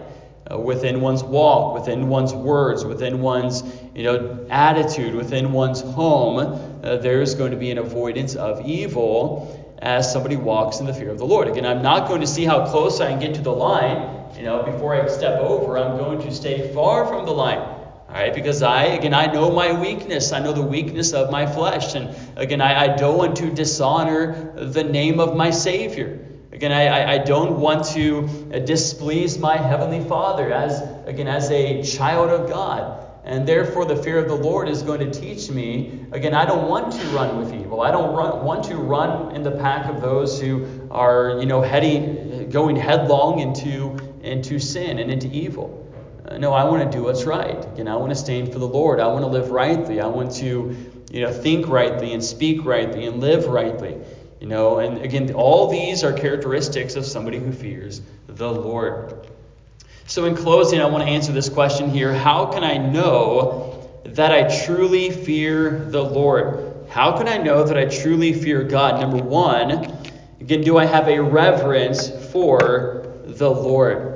uh, 0.50 0.58
within 0.58 1.00
one's 1.00 1.22
walk, 1.22 1.74
within 1.74 2.08
one's 2.08 2.34
words, 2.34 2.84
within 2.84 3.20
one's 3.20 3.62
you 3.94 4.02
know 4.02 4.44
attitude, 4.50 5.14
within 5.14 5.52
one's 5.52 5.82
home. 5.82 6.38
Uh, 6.82 6.96
there's 6.96 7.36
going 7.36 7.52
to 7.52 7.56
be 7.56 7.70
an 7.70 7.78
avoidance 7.78 8.34
of 8.34 8.66
evil 8.66 9.76
as 9.78 10.10
somebody 10.10 10.34
walks 10.34 10.80
in 10.80 10.86
the 10.86 10.94
fear 10.94 11.10
of 11.10 11.18
the 11.18 11.26
Lord. 11.26 11.46
Again, 11.46 11.64
I'm 11.64 11.82
not 11.82 12.08
going 12.08 12.22
to 12.22 12.26
see 12.26 12.44
how 12.44 12.66
close 12.66 13.00
I 13.00 13.10
can 13.10 13.20
get 13.20 13.34
to 13.36 13.40
the 13.40 13.52
line. 13.52 14.24
You 14.36 14.42
know, 14.42 14.64
before 14.64 15.00
I 15.00 15.06
step 15.06 15.40
over, 15.40 15.78
I'm 15.78 15.96
going 15.96 16.20
to 16.22 16.34
stay 16.34 16.72
far 16.74 17.06
from 17.06 17.24
the 17.24 17.32
line. 17.32 17.73
All 18.08 18.14
right, 18.14 18.34
because 18.34 18.62
I, 18.62 18.84
again, 18.84 19.14
I 19.14 19.26
know 19.26 19.50
my 19.50 19.72
weakness. 19.72 20.32
I 20.32 20.38
know 20.38 20.52
the 20.52 20.62
weakness 20.62 21.12
of 21.12 21.30
my 21.30 21.46
flesh. 21.46 21.94
And 21.94 22.14
again, 22.36 22.60
I, 22.60 22.84
I 22.84 22.96
don't 22.96 23.16
want 23.16 23.36
to 23.38 23.50
dishonor 23.50 24.52
the 24.54 24.84
name 24.84 25.20
of 25.20 25.36
my 25.36 25.50
Savior. 25.50 26.20
Again, 26.52 26.70
I, 26.70 27.14
I 27.14 27.18
don't 27.18 27.58
want 27.58 27.86
to 27.86 28.28
displease 28.64 29.38
my 29.38 29.56
Heavenly 29.56 30.06
Father 30.06 30.52
as, 30.52 30.80
again, 31.06 31.26
as 31.26 31.50
a 31.50 31.82
child 31.82 32.30
of 32.30 32.48
God. 32.48 33.00
And 33.24 33.48
therefore, 33.48 33.86
the 33.86 33.96
fear 33.96 34.18
of 34.18 34.28
the 34.28 34.36
Lord 34.36 34.68
is 34.68 34.82
going 34.82 35.00
to 35.00 35.10
teach 35.10 35.50
me. 35.50 36.04
Again, 36.12 36.34
I 36.34 36.44
don't 36.44 36.68
want 36.68 36.92
to 36.92 37.04
run 37.06 37.38
with 37.38 37.54
evil. 37.54 37.80
I 37.80 37.90
don't 37.90 38.14
run, 38.14 38.44
want 38.44 38.64
to 38.66 38.76
run 38.76 39.34
in 39.34 39.42
the 39.42 39.50
pack 39.50 39.86
of 39.86 40.02
those 40.02 40.38
who 40.38 40.86
are, 40.90 41.38
you 41.40 41.46
know, 41.46 41.62
heading, 41.62 42.50
going 42.50 42.76
headlong 42.76 43.40
into, 43.40 43.96
into 44.22 44.58
sin 44.58 44.98
and 44.98 45.10
into 45.10 45.28
evil. 45.28 45.83
Uh, 46.26 46.38
no, 46.38 46.52
I 46.52 46.64
want 46.64 46.90
to 46.90 46.96
do 46.96 47.04
what's 47.04 47.24
right. 47.24 47.64
Again, 47.72 47.86
I 47.86 47.96
want 47.96 48.10
to 48.10 48.16
stand 48.16 48.52
for 48.52 48.58
the 48.58 48.68
Lord. 48.68 48.98
I 48.98 49.06
want 49.08 49.22
to 49.24 49.26
live 49.26 49.50
rightly. 49.50 50.00
I 50.00 50.06
want 50.06 50.32
to, 50.36 50.74
you 51.10 51.20
know, 51.20 51.32
think 51.32 51.68
rightly 51.68 52.14
and 52.14 52.24
speak 52.24 52.64
rightly 52.64 53.06
and 53.06 53.20
live 53.20 53.46
rightly. 53.46 53.98
You 54.40 54.46
know, 54.46 54.78
and 54.78 55.02
again, 55.02 55.32
all 55.34 55.68
these 55.68 56.02
are 56.02 56.12
characteristics 56.12 56.96
of 56.96 57.04
somebody 57.04 57.38
who 57.38 57.52
fears 57.52 58.00
the 58.26 58.50
Lord. 58.50 59.26
So, 60.06 60.24
in 60.26 60.34
closing, 60.34 60.80
I 60.80 60.86
want 60.86 61.04
to 61.04 61.10
answer 61.10 61.32
this 61.32 61.48
question 61.48 61.90
here 61.90 62.12
How 62.12 62.46
can 62.46 62.64
I 62.64 62.76
know 62.78 63.88
that 64.04 64.32
I 64.32 64.64
truly 64.64 65.10
fear 65.10 65.86
the 65.90 66.02
Lord? 66.02 66.86
How 66.88 67.16
can 67.16 67.28
I 67.28 67.38
know 67.38 67.64
that 67.64 67.76
I 67.76 67.86
truly 67.86 68.32
fear 68.32 68.62
God? 68.62 69.00
Number 69.00 69.22
one, 69.22 69.96
again, 70.40 70.62
do 70.62 70.78
I 70.78 70.84
have 70.84 71.08
a 71.08 71.20
reverence 71.20 72.08
for 72.30 73.12
the 73.24 73.50
Lord? 73.50 74.13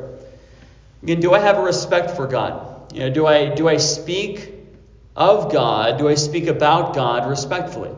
Again, 1.02 1.20
do 1.20 1.34
I 1.34 1.38
have 1.38 1.58
a 1.58 1.62
respect 1.62 2.12
for 2.16 2.26
God? 2.26 2.92
You 2.92 3.00
know, 3.00 3.11
do 3.11 3.26
I 3.26 3.54
do 3.54 3.68
I 3.68 3.76
speak 3.76 4.54
of 5.14 5.52
God? 5.52 5.98
Do 5.98 6.08
I 6.08 6.14
speak 6.14 6.46
about 6.46 6.94
God 6.94 7.28
respectfully? 7.28 7.90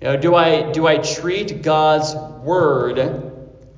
You 0.00 0.08
know, 0.08 0.16
do 0.16 0.34
I 0.34 0.70
do 0.72 0.86
I 0.86 0.98
treat 0.98 1.62
God's 1.62 2.14
word 2.42 3.30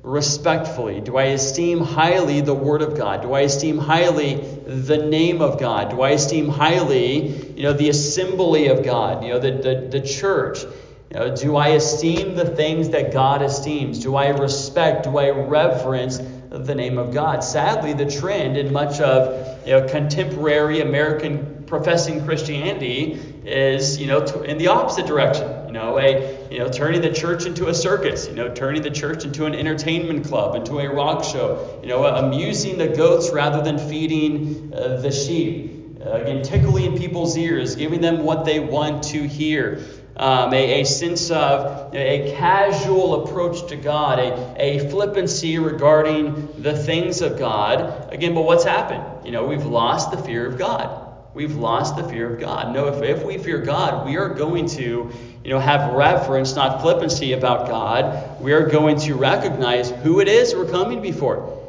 respectfully? 0.03 0.99
Do 0.99 1.17
I 1.17 1.23
esteem 1.23 1.79
highly 1.79 2.41
the 2.41 2.53
Word 2.53 2.81
of 2.81 2.97
God? 2.97 3.21
Do 3.21 3.33
I 3.33 3.41
esteem 3.41 3.77
highly 3.77 4.35
the 4.35 4.97
name 4.97 5.41
of 5.41 5.59
God? 5.59 5.91
Do 5.91 6.01
I 6.01 6.11
esteem 6.11 6.49
highly, 6.49 7.29
you 7.55 7.63
know, 7.63 7.73
the 7.73 7.89
assembly 7.89 8.67
of 8.67 8.83
God, 8.83 9.23
you 9.23 9.29
know, 9.29 9.39
the, 9.39 9.51
the, 9.51 9.99
the 9.99 10.05
church? 10.05 10.63
You 10.63 11.19
know, 11.19 11.35
do 11.35 11.55
I 11.55 11.69
esteem 11.69 12.35
the 12.35 12.45
things 12.45 12.89
that 12.89 13.13
God 13.13 13.41
esteems? 13.41 13.99
Do 13.99 14.15
I 14.15 14.29
respect, 14.29 15.05
do 15.05 15.17
I 15.17 15.29
reverence 15.29 16.19
the 16.59 16.75
name 16.75 16.97
of 16.97 17.13
God? 17.13 17.43
Sadly, 17.43 17.93
the 17.93 18.09
trend 18.09 18.57
in 18.57 18.71
much 18.71 18.99
of 18.99 19.67
you 19.67 19.73
know, 19.73 19.87
contemporary 19.87 20.81
American 20.81 21.63
professing 21.65 22.23
Christianity 22.23 23.13
is, 23.45 23.99
you 23.99 24.07
know, 24.07 24.21
in 24.43 24.57
the 24.57 24.67
opposite 24.67 25.07
direction. 25.07 25.49
You 25.67 25.73
know, 25.73 25.97
a 25.97 26.49
you 26.51 26.59
know 26.59 26.69
turning 26.69 27.01
the 27.01 27.11
church 27.11 27.45
into 27.45 27.67
a 27.67 27.73
circus. 27.73 28.27
You 28.27 28.35
know, 28.35 28.53
turning 28.53 28.83
the 28.83 28.91
church 28.91 29.25
into 29.25 29.45
an 29.45 29.55
entertainment 29.55 30.25
club, 30.25 30.55
into 30.55 30.79
a 30.79 30.93
rock 30.93 31.23
show. 31.23 31.79
You 31.81 31.89
know, 31.89 32.05
amusing 32.05 32.77
the 32.77 32.89
goats 32.89 33.31
rather 33.31 33.63
than 33.63 33.79
feeding 33.79 34.71
uh, 34.71 34.97
the 34.97 35.11
sheep. 35.11 35.99
Uh, 36.05 36.11
again, 36.11 36.43
tickling 36.43 36.97
people's 36.97 37.37
ears, 37.37 37.75
giving 37.75 38.01
them 38.01 38.23
what 38.23 38.45
they 38.45 38.59
want 38.59 39.03
to 39.03 39.27
hear. 39.27 39.81
Um, 40.15 40.53
a, 40.53 40.81
a, 40.81 40.85
sense 40.85 41.31
of 41.31 41.93
a 41.95 42.35
casual 42.37 43.23
approach 43.23 43.67
to 43.69 43.75
God, 43.75 44.19
a, 44.19 44.55
a 44.61 44.89
flippancy 44.91 45.57
regarding 45.57 46.61
the 46.61 46.77
things 46.77 47.21
of 47.21 47.39
God. 47.39 48.13
Again, 48.13 48.35
but 48.35 48.43
what's 48.43 48.63
happened? 48.63 49.25
You 49.25 49.31
know, 49.31 49.45
we've 49.45 49.65
lost 49.65 50.11
the 50.11 50.17
fear 50.17 50.45
of 50.45 50.59
God. 50.59 51.03
We've 51.33 51.55
lost 51.55 51.95
the 51.95 52.03
fear 52.03 52.31
of 52.31 52.39
God. 52.39 52.75
No, 52.75 52.89
if, 52.89 53.01
if 53.01 53.25
we 53.25 53.39
fear 53.39 53.57
God, 53.57 54.05
we 54.05 54.17
are 54.17 54.29
going 54.29 54.67
to 54.67 55.11
you 55.43 55.49
know, 55.49 55.59
have 55.59 55.93
reverence, 55.93 56.55
not 56.55 56.81
flippancy 56.81 57.33
about 57.33 57.67
God. 57.67 58.39
We 58.39 58.53
are 58.53 58.67
going 58.67 58.99
to 58.99 59.15
recognize 59.15 59.89
who 59.89 60.19
it 60.19 60.27
is 60.27 60.53
we're 60.53 60.69
coming 60.69 61.01
before. 61.01 61.59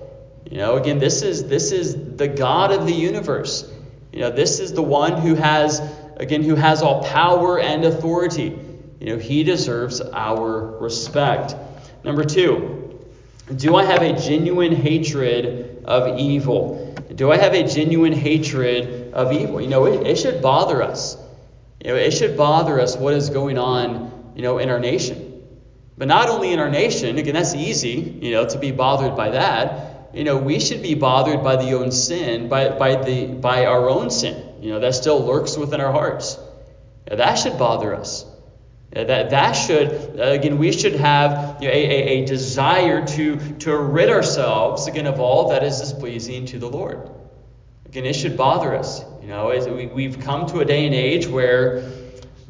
You 0.51 0.59
know, 0.59 0.77
again, 0.77 0.99
this 0.99 1.23
is 1.23 1.49
this 1.49 1.73
is 1.73 2.17
the 2.17 2.29
God 2.29 2.73
of 2.73 2.87
the 2.87 2.93
universe. 2.93 3.71
You 4.13 4.21
know, 4.21 4.31
this 4.31 4.61
is 4.61 4.73
the 4.73 4.83
one 4.83 5.21
who 5.21 5.35
has 5.35 5.81
again 6.17 6.43
who 6.43 6.55
has 6.55 6.83
all 6.83 7.03
power 7.05 7.59
and 7.59 7.85
authority. 7.85 8.59
You 9.01 9.07
know, 9.07 9.19
he 9.19 9.45
deserves 9.45 10.01
our 10.01 10.79
respect. 10.79 11.55
Number 12.05 12.25
two, 12.25 13.01
do 13.57 13.77
I 13.77 13.85
have 13.85 14.03
a 14.03 14.13
genuine 14.19 14.75
hatred 14.75 15.85
of 15.85 16.19
evil? 16.19 16.95
Do 17.15 17.31
I 17.31 17.37
have 17.37 17.53
a 17.53 17.67
genuine 17.67 18.13
hatred 18.13 19.13
of 19.13 19.33
evil? 19.33 19.61
You 19.61 19.69
know, 19.69 19.85
it, 19.87 20.07
it 20.07 20.17
should 20.17 20.41
bother 20.41 20.83
us. 20.83 21.17
You 21.85 21.91
know, 21.91 21.97
it 21.97 22.13
should 22.13 22.37
bother 22.37 22.81
us 22.81 22.97
what 22.97 23.13
is 23.13 23.29
going 23.29 23.59
on, 23.59 24.33
you 24.35 24.43
know, 24.43 24.59
in 24.59 24.71
our 24.71 24.81
nation. 24.81 25.43
But 25.97 26.09
not 26.09 26.29
only 26.29 26.53
in 26.53 26.59
our 26.59 26.71
nation, 26.71 27.19
again, 27.19 27.35
that's 27.35 27.55
easy, 27.55 28.19
you 28.21 28.33
know, 28.33 28.49
to 28.49 28.59
be 28.59 28.73
bothered 28.73 29.17
by 29.17 29.31
that. 29.31 30.11
You 30.15 30.25
know, 30.25 30.39
we 30.39 30.59
should 30.61 30.83
be 30.83 30.95
bothered 30.95 31.43
by 31.43 31.57
the 31.57 31.73
own 31.73 31.93
sin, 31.93 32.49
by, 32.49 32.71
by 32.71 32.97
the 32.97 33.27
by 33.27 33.67
our 33.67 33.91
own 33.91 34.11
sin, 34.11 34.54
you 34.65 34.71
know, 34.71 34.81
that 34.81 34.95
still 34.95 35.23
lurks 35.23 35.59
within 35.59 35.83
our 35.83 35.93
hearts. 35.93 36.39
that 37.07 37.35
should 37.35 37.59
bother 37.59 37.95
us. 37.95 38.25
that, 38.93 39.29
that 39.29 39.53
should, 39.53 40.19
again, 40.19 40.57
we 40.57 40.73
should 40.73 40.95
have 40.95 41.59
you 41.61 41.69
know, 41.69 41.75
a, 41.75 41.85
a, 41.85 42.23
a 42.23 42.25
desire 42.25 43.07
to, 43.07 43.37
to 43.59 43.77
rid 43.77 44.09
ourselves, 44.09 44.87
again, 44.87 45.07
of 45.07 45.21
all 45.21 45.51
that 45.51 45.63
is 45.63 45.81
displeasing 45.81 46.47
to 46.47 46.59
the 46.59 46.67
Lord. 46.67 47.11
Again, 47.85 48.07
it 48.07 48.15
should 48.15 48.39
bother 48.39 48.75
us. 48.75 49.05
You 49.21 49.29
know, 49.29 49.49
we, 49.49 49.87
we've 49.87 50.19
come 50.21 50.47
to 50.47 50.61
a 50.61 50.65
day 50.65 50.87
and 50.87 50.95
age 50.95 51.27
where, 51.27 51.81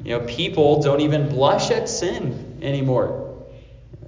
you 0.04 0.16
know, 0.16 0.20
people 0.20 0.82
don't 0.82 1.00
even 1.00 1.28
blush 1.28 1.72
at 1.72 1.88
sin 1.88 2.60
anymore. 2.62 3.23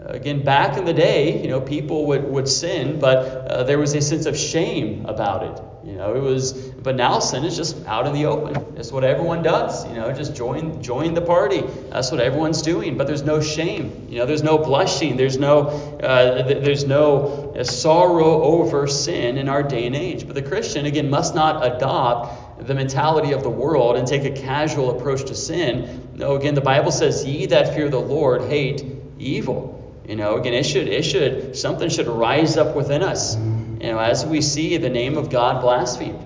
Again, 0.09 0.45
back 0.45 0.79
in 0.79 0.85
the 0.85 0.92
day, 0.92 1.42
you 1.42 1.49
know, 1.49 1.61
people 1.61 2.07
would, 2.07 2.23
would 2.25 2.47
sin, 2.47 3.01
but 3.01 3.16
uh, 3.19 3.64
there 3.64 3.77
was 3.79 3.92
a 3.95 4.01
sense 4.01 4.27
of 4.27 4.38
shame 4.38 5.05
about 5.07 5.42
it. 5.42 5.62
You 5.90 5.97
know, 5.97 6.14
it 6.14 6.21
was, 6.21 6.53
but 6.53 6.95
now 6.95 7.19
sin 7.19 7.45
is 7.45 7.57
just 7.57 7.85
out 7.87 8.07
in 8.07 8.12
the 8.12 8.27
open. 8.27 8.77
It's 8.77 8.92
what 8.92 9.03
everyone 9.03 9.42
does. 9.42 9.87
You 9.88 9.95
know, 9.95 10.12
just 10.12 10.35
join 10.35 10.83
join 10.83 11.14
the 11.14 11.23
party. 11.23 11.62
That's 11.90 12.11
what 12.11 12.21
everyone's 12.21 12.62
doing. 12.62 12.97
But 12.97 13.07
there's 13.07 13.23
no 13.23 13.40
shame. 13.40 14.07
You 14.09 14.19
know, 14.19 14.27
there's 14.27 14.42
no 14.42 14.59
blushing. 14.59 15.16
There's 15.16 15.38
no 15.38 15.69
uh, 15.69 16.42
there's 16.42 16.85
no 16.85 17.55
uh, 17.57 17.62
sorrow 17.62 18.42
over 18.42 18.88
sin 18.88 19.38
in 19.38 19.49
our 19.49 19.62
day 19.62 19.87
and 19.87 19.95
age. 19.95 20.27
But 20.27 20.35
the 20.35 20.42
Christian 20.42 20.87
again 20.87 21.09
must 21.09 21.37
not 21.37 21.64
adopt 21.64 22.66
the 22.66 22.75
mentality 22.75 23.33
of 23.33 23.45
the 23.45 23.51
world 23.51 23.97
and 23.97 24.07
take 24.07 24.25
a 24.25 24.31
casual 24.31 24.99
approach 24.99 25.25
to 25.27 25.35
sin. 25.37 26.11
No, 26.14 26.35
again, 26.35 26.55
the 26.55 26.61
Bible 26.61 26.90
says, 26.90 27.25
"Ye 27.25 27.47
that 27.47 27.75
fear 27.75 27.88
the 27.88 28.01
Lord 28.01 28.42
hate 28.42 28.85
evil." 29.19 29.76
You 30.09 30.16
know, 30.16 30.37
again, 30.37 30.55
it 30.55 30.64
should 30.64 30.88
it 30.88 31.05
should 31.05 31.57
something 31.57 31.88
should 31.88 32.07
rise 32.07 32.57
up 32.57 32.77
within 32.77 33.03
us 33.03 33.37
you 33.81 33.92
know, 33.92 33.99
as 33.99 34.25
we 34.25 34.40
see 34.40 34.79
the 34.79 34.88
name 34.88 35.19
of 35.19 35.31
God 35.31 35.61
blasphemed, 35.61 36.21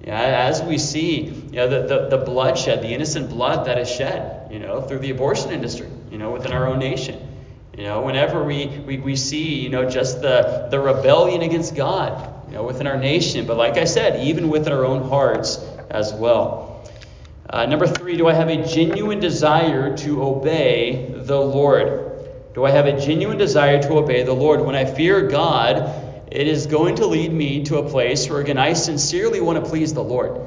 you 0.00 0.06
know, 0.06 0.14
as 0.14 0.62
we 0.62 0.78
see 0.78 1.24
you 1.24 1.52
know, 1.52 1.68
the, 1.68 1.86
the, 1.86 2.16
the 2.16 2.24
bloodshed, 2.24 2.82
the 2.82 2.88
innocent 2.88 3.28
blood 3.28 3.66
that 3.66 3.78
is 3.78 3.90
shed, 3.90 4.50
you 4.50 4.58
know, 4.58 4.80
through 4.80 5.00
the 5.00 5.10
abortion 5.10 5.50
industry, 5.50 5.88
you 6.10 6.16
know, 6.16 6.30
within 6.30 6.52
our 6.52 6.66
own 6.66 6.78
nation. 6.78 7.20
You 7.76 7.84
know, 7.84 8.00
whenever 8.00 8.42
we, 8.42 8.68
we, 8.86 8.96
we 8.98 9.16
see, 9.16 9.60
you 9.60 9.68
know, 9.68 9.88
just 9.88 10.22
the, 10.22 10.68
the 10.70 10.80
rebellion 10.80 11.42
against 11.42 11.76
God, 11.76 12.48
you 12.48 12.54
know, 12.54 12.62
within 12.62 12.86
our 12.86 12.96
nation, 12.96 13.46
but 13.46 13.58
like 13.58 13.76
I 13.76 13.84
said, 13.84 14.26
even 14.26 14.48
within 14.48 14.72
our 14.72 14.86
own 14.86 15.06
hearts 15.06 15.58
as 15.90 16.14
well. 16.14 16.88
Uh, 17.50 17.66
number 17.66 17.86
three, 17.86 18.16
do 18.16 18.26
I 18.26 18.32
have 18.32 18.48
a 18.48 18.66
genuine 18.66 19.20
desire 19.20 19.94
to 19.98 20.22
obey 20.22 21.12
the 21.14 21.38
Lord? 21.38 22.15
Do 22.56 22.64
I 22.64 22.70
have 22.70 22.86
a 22.86 22.98
genuine 22.98 23.36
desire 23.36 23.82
to 23.82 23.98
obey 23.98 24.22
the 24.22 24.32
Lord? 24.32 24.62
When 24.62 24.74
I 24.74 24.86
fear 24.86 25.28
God, 25.28 25.76
it 26.32 26.48
is 26.48 26.66
going 26.66 26.96
to 26.96 27.06
lead 27.06 27.30
me 27.30 27.62
to 27.64 27.76
a 27.76 27.86
place 27.86 28.30
where, 28.30 28.40
again, 28.40 28.56
I 28.56 28.72
sincerely 28.72 29.42
want 29.42 29.62
to 29.62 29.70
please 29.70 29.92
the 29.92 30.02
Lord. 30.02 30.40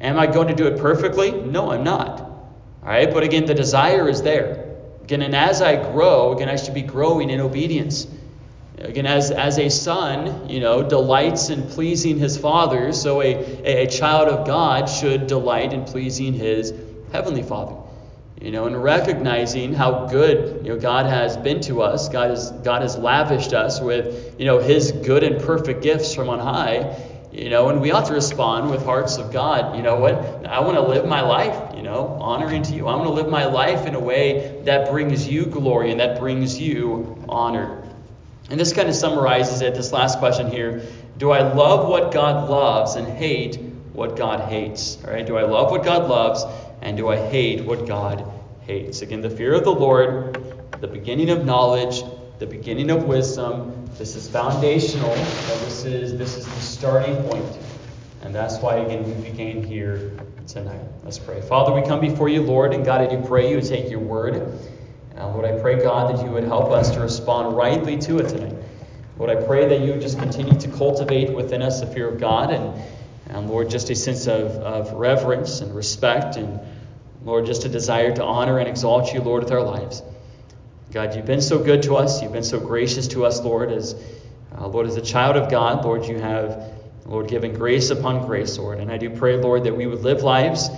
Am 0.00 0.18
I 0.18 0.26
going 0.26 0.48
to 0.48 0.54
do 0.56 0.66
it 0.66 0.80
perfectly? 0.80 1.30
No, 1.30 1.70
I'm 1.70 1.84
not. 1.84 2.20
All 2.20 2.88
right, 2.88 3.08
but 3.08 3.22
again, 3.22 3.46
the 3.46 3.54
desire 3.54 4.08
is 4.08 4.20
there. 4.20 4.78
Again, 5.04 5.22
and 5.22 5.36
as 5.36 5.62
I 5.62 5.76
grow, 5.92 6.32
again, 6.32 6.48
I 6.48 6.56
should 6.56 6.74
be 6.74 6.82
growing 6.82 7.30
in 7.30 7.38
obedience. 7.38 8.08
Again, 8.78 9.06
as, 9.06 9.30
as 9.30 9.56
a 9.56 9.68
son, 9.68 10.48
you 10.48 10.58
know, 10.58 10.82
delights 10.82 11.50
in 11.50 11.68
pleasing 11.68 12.18
his 12.18 12.36
father, 12.36 12.92
so 12.92 13.22
a, 13.22 13.32
a, 13.32 13.84
a 13.84 13.86
child 13.86 14.26
of 14.26 14.44
God 14.44 14.86
should 14.86 15.28
delight 15.28 15.72
in 15.72 15.84
pleasing 15.84 16.32
his 16.32 16.74
heavenly 17.12 17.44
father. 17.44 17.83
You 18.44 18.50
know, 18.50 18.66
and 18.66 18.84
recognizing 18.84 19.72
how 19.72 20.04
good 20.04 20.66
you 20.66 20.68
know 20.74 20.78
God 20.78 21.06
has 21.06 21.34
been 21.34 21.62
to 21.62 21.80
us, 21.80 22.10
God 22.10 22.28
has 22.28 22.50
God 22.50 22.82
has 22.82 22.94
lavished 22.98 23.54
us 23.54 23.80
with 23.80 24.38
you 24.38 24.44
know 24.44 24.58
His 24.58 24.92
good 24.92 25.24
and 25.24 25.42
perfect 25.42 25.82
gifts 25.82 26.14
from 26.14 26.28
on 26.28 26.40
high. 26.40 26.94
You 27.32 27.48
know, 27.48 27.70
and 27.70 27.80
we 27.80 27.90
ought 27.90 28.04
to 28.08 28.12
respond 28.12 28.70
with 28.70 28.84
hearts 28.84 29.16
of 29.16 29.32
God. 29.32 29.74
You 29.74 29.82
know 29.82 29.96
what? 29.96 30.46
I 30.46 30.60
want 30.60 30.76
to 30.76 30.82
live 30.82 31.06
my 31.06 31.22
life, 31.22 31.74
you 31.74 31.82
know, 31.82 32.18
honoring 32.20 32.62
to 32.64 32.74
you. 32.74 32.86
I 32.86 32.94
want 32.94 33.06
to 33.06 33.14
live 33.14 33.30
my 33.30 33.46
life 33.46 33.86
in 33.86 33.94
a 33.94 34.00
way 34.00 34.60
that 34.66 34.90
brings 34.90 35.26
you 35.26 35.46
glory 35.46 35.90
and 35.90 36.00
that 36.00 36.20
brings 36.20 36.60
you 36.60 37.24
honor. 37.30 37.82
And 38.50 38.60
this 38.60 38.74
kind 38.74 38.90
of 38.90 38.94
summarizes 38.94 39.62
it. 39.62 39.74
This 39.74 39.90
last 39.90 40.18
question 40.18 40.50
here: 40.50 40.82
Do 41.16 41.30
I 41.30 41.54
love 41.54 41.88
what 41.88 42.12
God 42.12 42.50
loves 42.50 42.96
and 42.96 43.08
hate 43.08 43.58
what 43.94 44.16
God 44.16 44.50
hates? 44.50 45.02
All 45.02 45.14
right. 45.14 45.26
Do 45.26 45.38
I 45.38 45.44
love 45.44 45.70
what 45.70 45.82
God 45.82 46.10
loves 46.10 46.44
and 46.84 46.98
do 46.98 47.08
I 47.08 47.16
hate 47.16 47.64
what 47.64 47.86
God 47.86 48.30
hates? 48.60 49.00
Again, 49.00 49.22
the 49.22 49.30
fear 49.30 49.54
of 49.54 49.64
the 49.64 49.72
Lord, 49.72 50.38
the 50.80 50.86
beginning 50.86 51.30
of 51.30 51.44
knowledge, 51.44 52.02
the 52.38 52.46
beginning 52.46 52.90
of 52.90 53.04
wisdom. 53.04 53.88
This 53.96 54.16
is 54.16 54.28
foundational. 54.28 55.14
This 55.14 55.86
is 55.86 56.18
this 56.18 56.36
is 56.36 56.44
the 56.44 56.60
starting 56.60 57.16
point. 57.24 57.58
And 58.22 58.34
that's 58.34 58.58
why 58.58 58.76
again 58.76 59.02
we 59.04 59.30
began 59.30 59.62
here 59.62 60.12
tonight. 60.46 60.80
Let's 61.02 61.18
pray. 61.18 61.40
Father, 61.40 61.72
we 61.72 61.80
come 61.82 62.00
before 62.00 62.28
you, 62.28 62.42
Lord, 62.42 62.74
and 62.74 62.84
God, 62.84 63.00
I 63.00 63.06
do 63.06 63.26
pray 63.26 63.48
you 63.48 63.56
would 63.56 63.66
take 63.66 63.90
your 63.90 64.00
word. 64.00 64.34
And 64.34 65.32
Lord, 65.32 65.46
I 65.46 65.58
pray, 65.58 65.82
God, 65.82 66.14
that 66.14 66.24
you 66.24 66.30
would 66.32 66.44
help 66.44 66.70
us 66.70 66.90
to 66.90 67.00
respond 67.00 67.56
rightly 67.56 67.96
to 67.98 68.18
it 68.18 68.28
tonight. 68.28 68.56
Lord, 69.16 69.30
I 69.30 69.42
pray 69.46 69.68
that 69.68 69.80
you 69.80 69.92
would 69.92 70.02
just 70.02 70.18
continue 70.18 70.58
to 70.58 70.68
cultivate 70.68 71.32
within 71.32 71.62
us 71.62 71.80
the 71.80 71.86
fear 71.86 72.08
of 72.08 72.20
God 72.20 72.50
and, 72.52 72.82
and 73.28 73.48
Lord, 73.48 73.70
just 73.70 73.88
a 73.90 73.94
sense 73.94 74.26
of, 74.26 74.50
of 74.50 74.92
reverence 74.92 75.60
and 75.60 75.74
respect 75.74 76.36
and, 76.36 76.60
Lord, 77.24 77.46
just 77.46 77.64
a 77.64 77.68
desire 77.68 78.14
to 78.14 78.24
honor 78.24 78.58
and 78.58 78.68
exalt 78.68 79.12
you, 79.12 79.20
Lord, 79.20 79.44
with 79.44 79.52
our 79.52 79.62
lives. 79.62 80.02
God, 80.92 81.16
you've 81.16 81.26
been 81.26 81.40
so 81.40 81.58
good 81.58 81.82
to 81.84 81.96
us. 81.96 82.22
You've 82.22 82.32
been 82.32 82.44
so 82.44 82.60
gracious 82.60 83.08
to 83.08 83.24
us, 83.24 83.40
Lord, 83.40 83.72
as 83.72 83.94
uh, 84.56 84.68
Lord, 84.68 84.86
as 84.86 84.96
a 84.96 85.02
child 85.02 85.36
of 85.36 85.50
God, 85.50 85.84
Lord, 85.84 86.06
you 86.06 86.20
have, 86.20 86.72
Lord, 87.06 87.28
given 87.28 87.54
grace 87.54 87.90
upon 87.90 88.26
grace, 88.26 88.56
Lord. 88.56 88.78
And 88.78 88.92
I 88.92 88.98
do 88.98 89.10
pray, 89.10 89.36
Lord, 89.36 89.64
that 89.64 89.76
we 89.76 89.86
would 89.86 90.02
live 90.02 90.22
lives, 90.22 90.68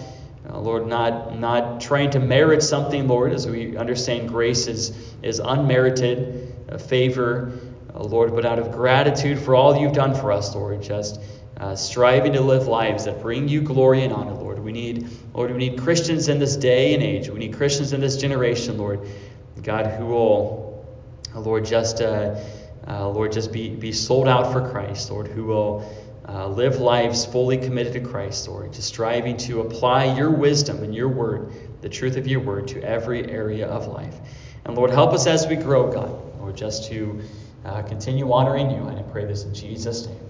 uh, 0.49 0.59
Lord, 0.59 0.87
not 0.87 1.39
not 1.39 1.81
trying 1.83 2.11
to 2.11 2.21
merit 2.21 2.63
something, 2.63 3.07
Lord, 3.07 3.33
as 3.33 3.47
we 3.47 3.77
understand 3.77 4.29
grace 4.29 4.67
is 4.67 4.97
is 5.23 5.41
unmerited 5.41 6.55
uh, 6.71 6.79
favor 6.79 7.53
uh, 7.97 8.03
Lord, 8.03 8.35
but 8.35 8.45
out 8.45 8.59
of 8.59 8.73
gratitude 8.73 9.39
for 9.39 9.55
all 9.55 9.77
you've 9.77 9.95
done 9.95 10.15
for 10.15 10.33
us, 10.33 10.55
Lord, 10.55 10.83
just 10.83 11.21
uh, 11.57 11.75
striving 11.75 12.35
to 12.35 12.41
live 12.41 12.67
lives 12.67 13.07
that 13.07 13.23
bring 13.23 13.49
you 13.49 13.63
glory 13.63 14.03
and 14.05 14.13
honor, 14.13 14.35
Lord. 14.35 14.46
We 14.67 14.73
need, 14.73 15.09
Lord, 15.33 15.53
we 15.53 15.59
need 15.59 15.79
Christians 15.79 16.29
in 16.29 16.41
this 16.41 16.57
day 16.57 16.93
and 16.95 17.01
age. 17.01 17.29
We 17.29 17.39
need 17.39 17.55
Christians 17.55 17.93
in 17.93 18.01
this 18.01 18.17
generation, 18.17 18.79
Lord, 18.79 18.99
God, 19.63 19.87
who 19.87 20.07
will, 20.07 20.85
uh, 21.33 21.39
Lord, 21.39 21.65
just, 21.65 22.01
uh, 22.01 22.35
uh, 22.89 23.09
Lord, 23.09 23.31
just 23.31 23.53
be, 23.53 23.69
be 23.69 23.93
sold 23.93 24.27
out 24.27 24.53
for 24.53 24.69
Christ, 24.69 25.09
Lord, 25.13 25.29
who 25.29 25.45
will 25.45 25.89
uh, 26.29 26.49
live 26.49 26.81
lives 26.81 27.25
fully 27.25 27.59
committed 27.59 27.93
to 27.93 28.01
Christ, 28.01 28.49
Lord, 28.49 28.73
just 28.73 28.89
striving 28.89 29.37
to 29.37 29.61
apply 29.61 30.17
your 30.17 30.33
wisdom 30.33 30.83
and 30.83 30.93
your 30.93 31.11
word, 31.11 31.53
the 31.81 31.89
truth 31.89 32.17
of 32.17 32.27
your 32.27 32.41
word, 32.41 32.67
to 32.67 32.83
every 32.83 33.31
area 33.31 33.69
of 33.69 33.87
life. 33.87 34.17
And 34.65 34.75
Lord, 34.77 34.91
help 34.91 35.13
us 35.13 35.29
as 35.29 35.47
we 35.47 35.55
grow, 35.55 35.93
God, 35.93 36.11
Lord, 36.41 36.57
just 36.57 36.89
to 36.89 37.21
uh, 37.65 37.83
continue 37.83 38.33
honoring 38.33 38.73
you. 38.73 38.83
And 38.83 38.99
I 38.99 39.03
pray 39.03 39.27
this 39.27 39.45
in 39.45 39.55
Jesus' 39.55 40.09
name. 40.09 40.26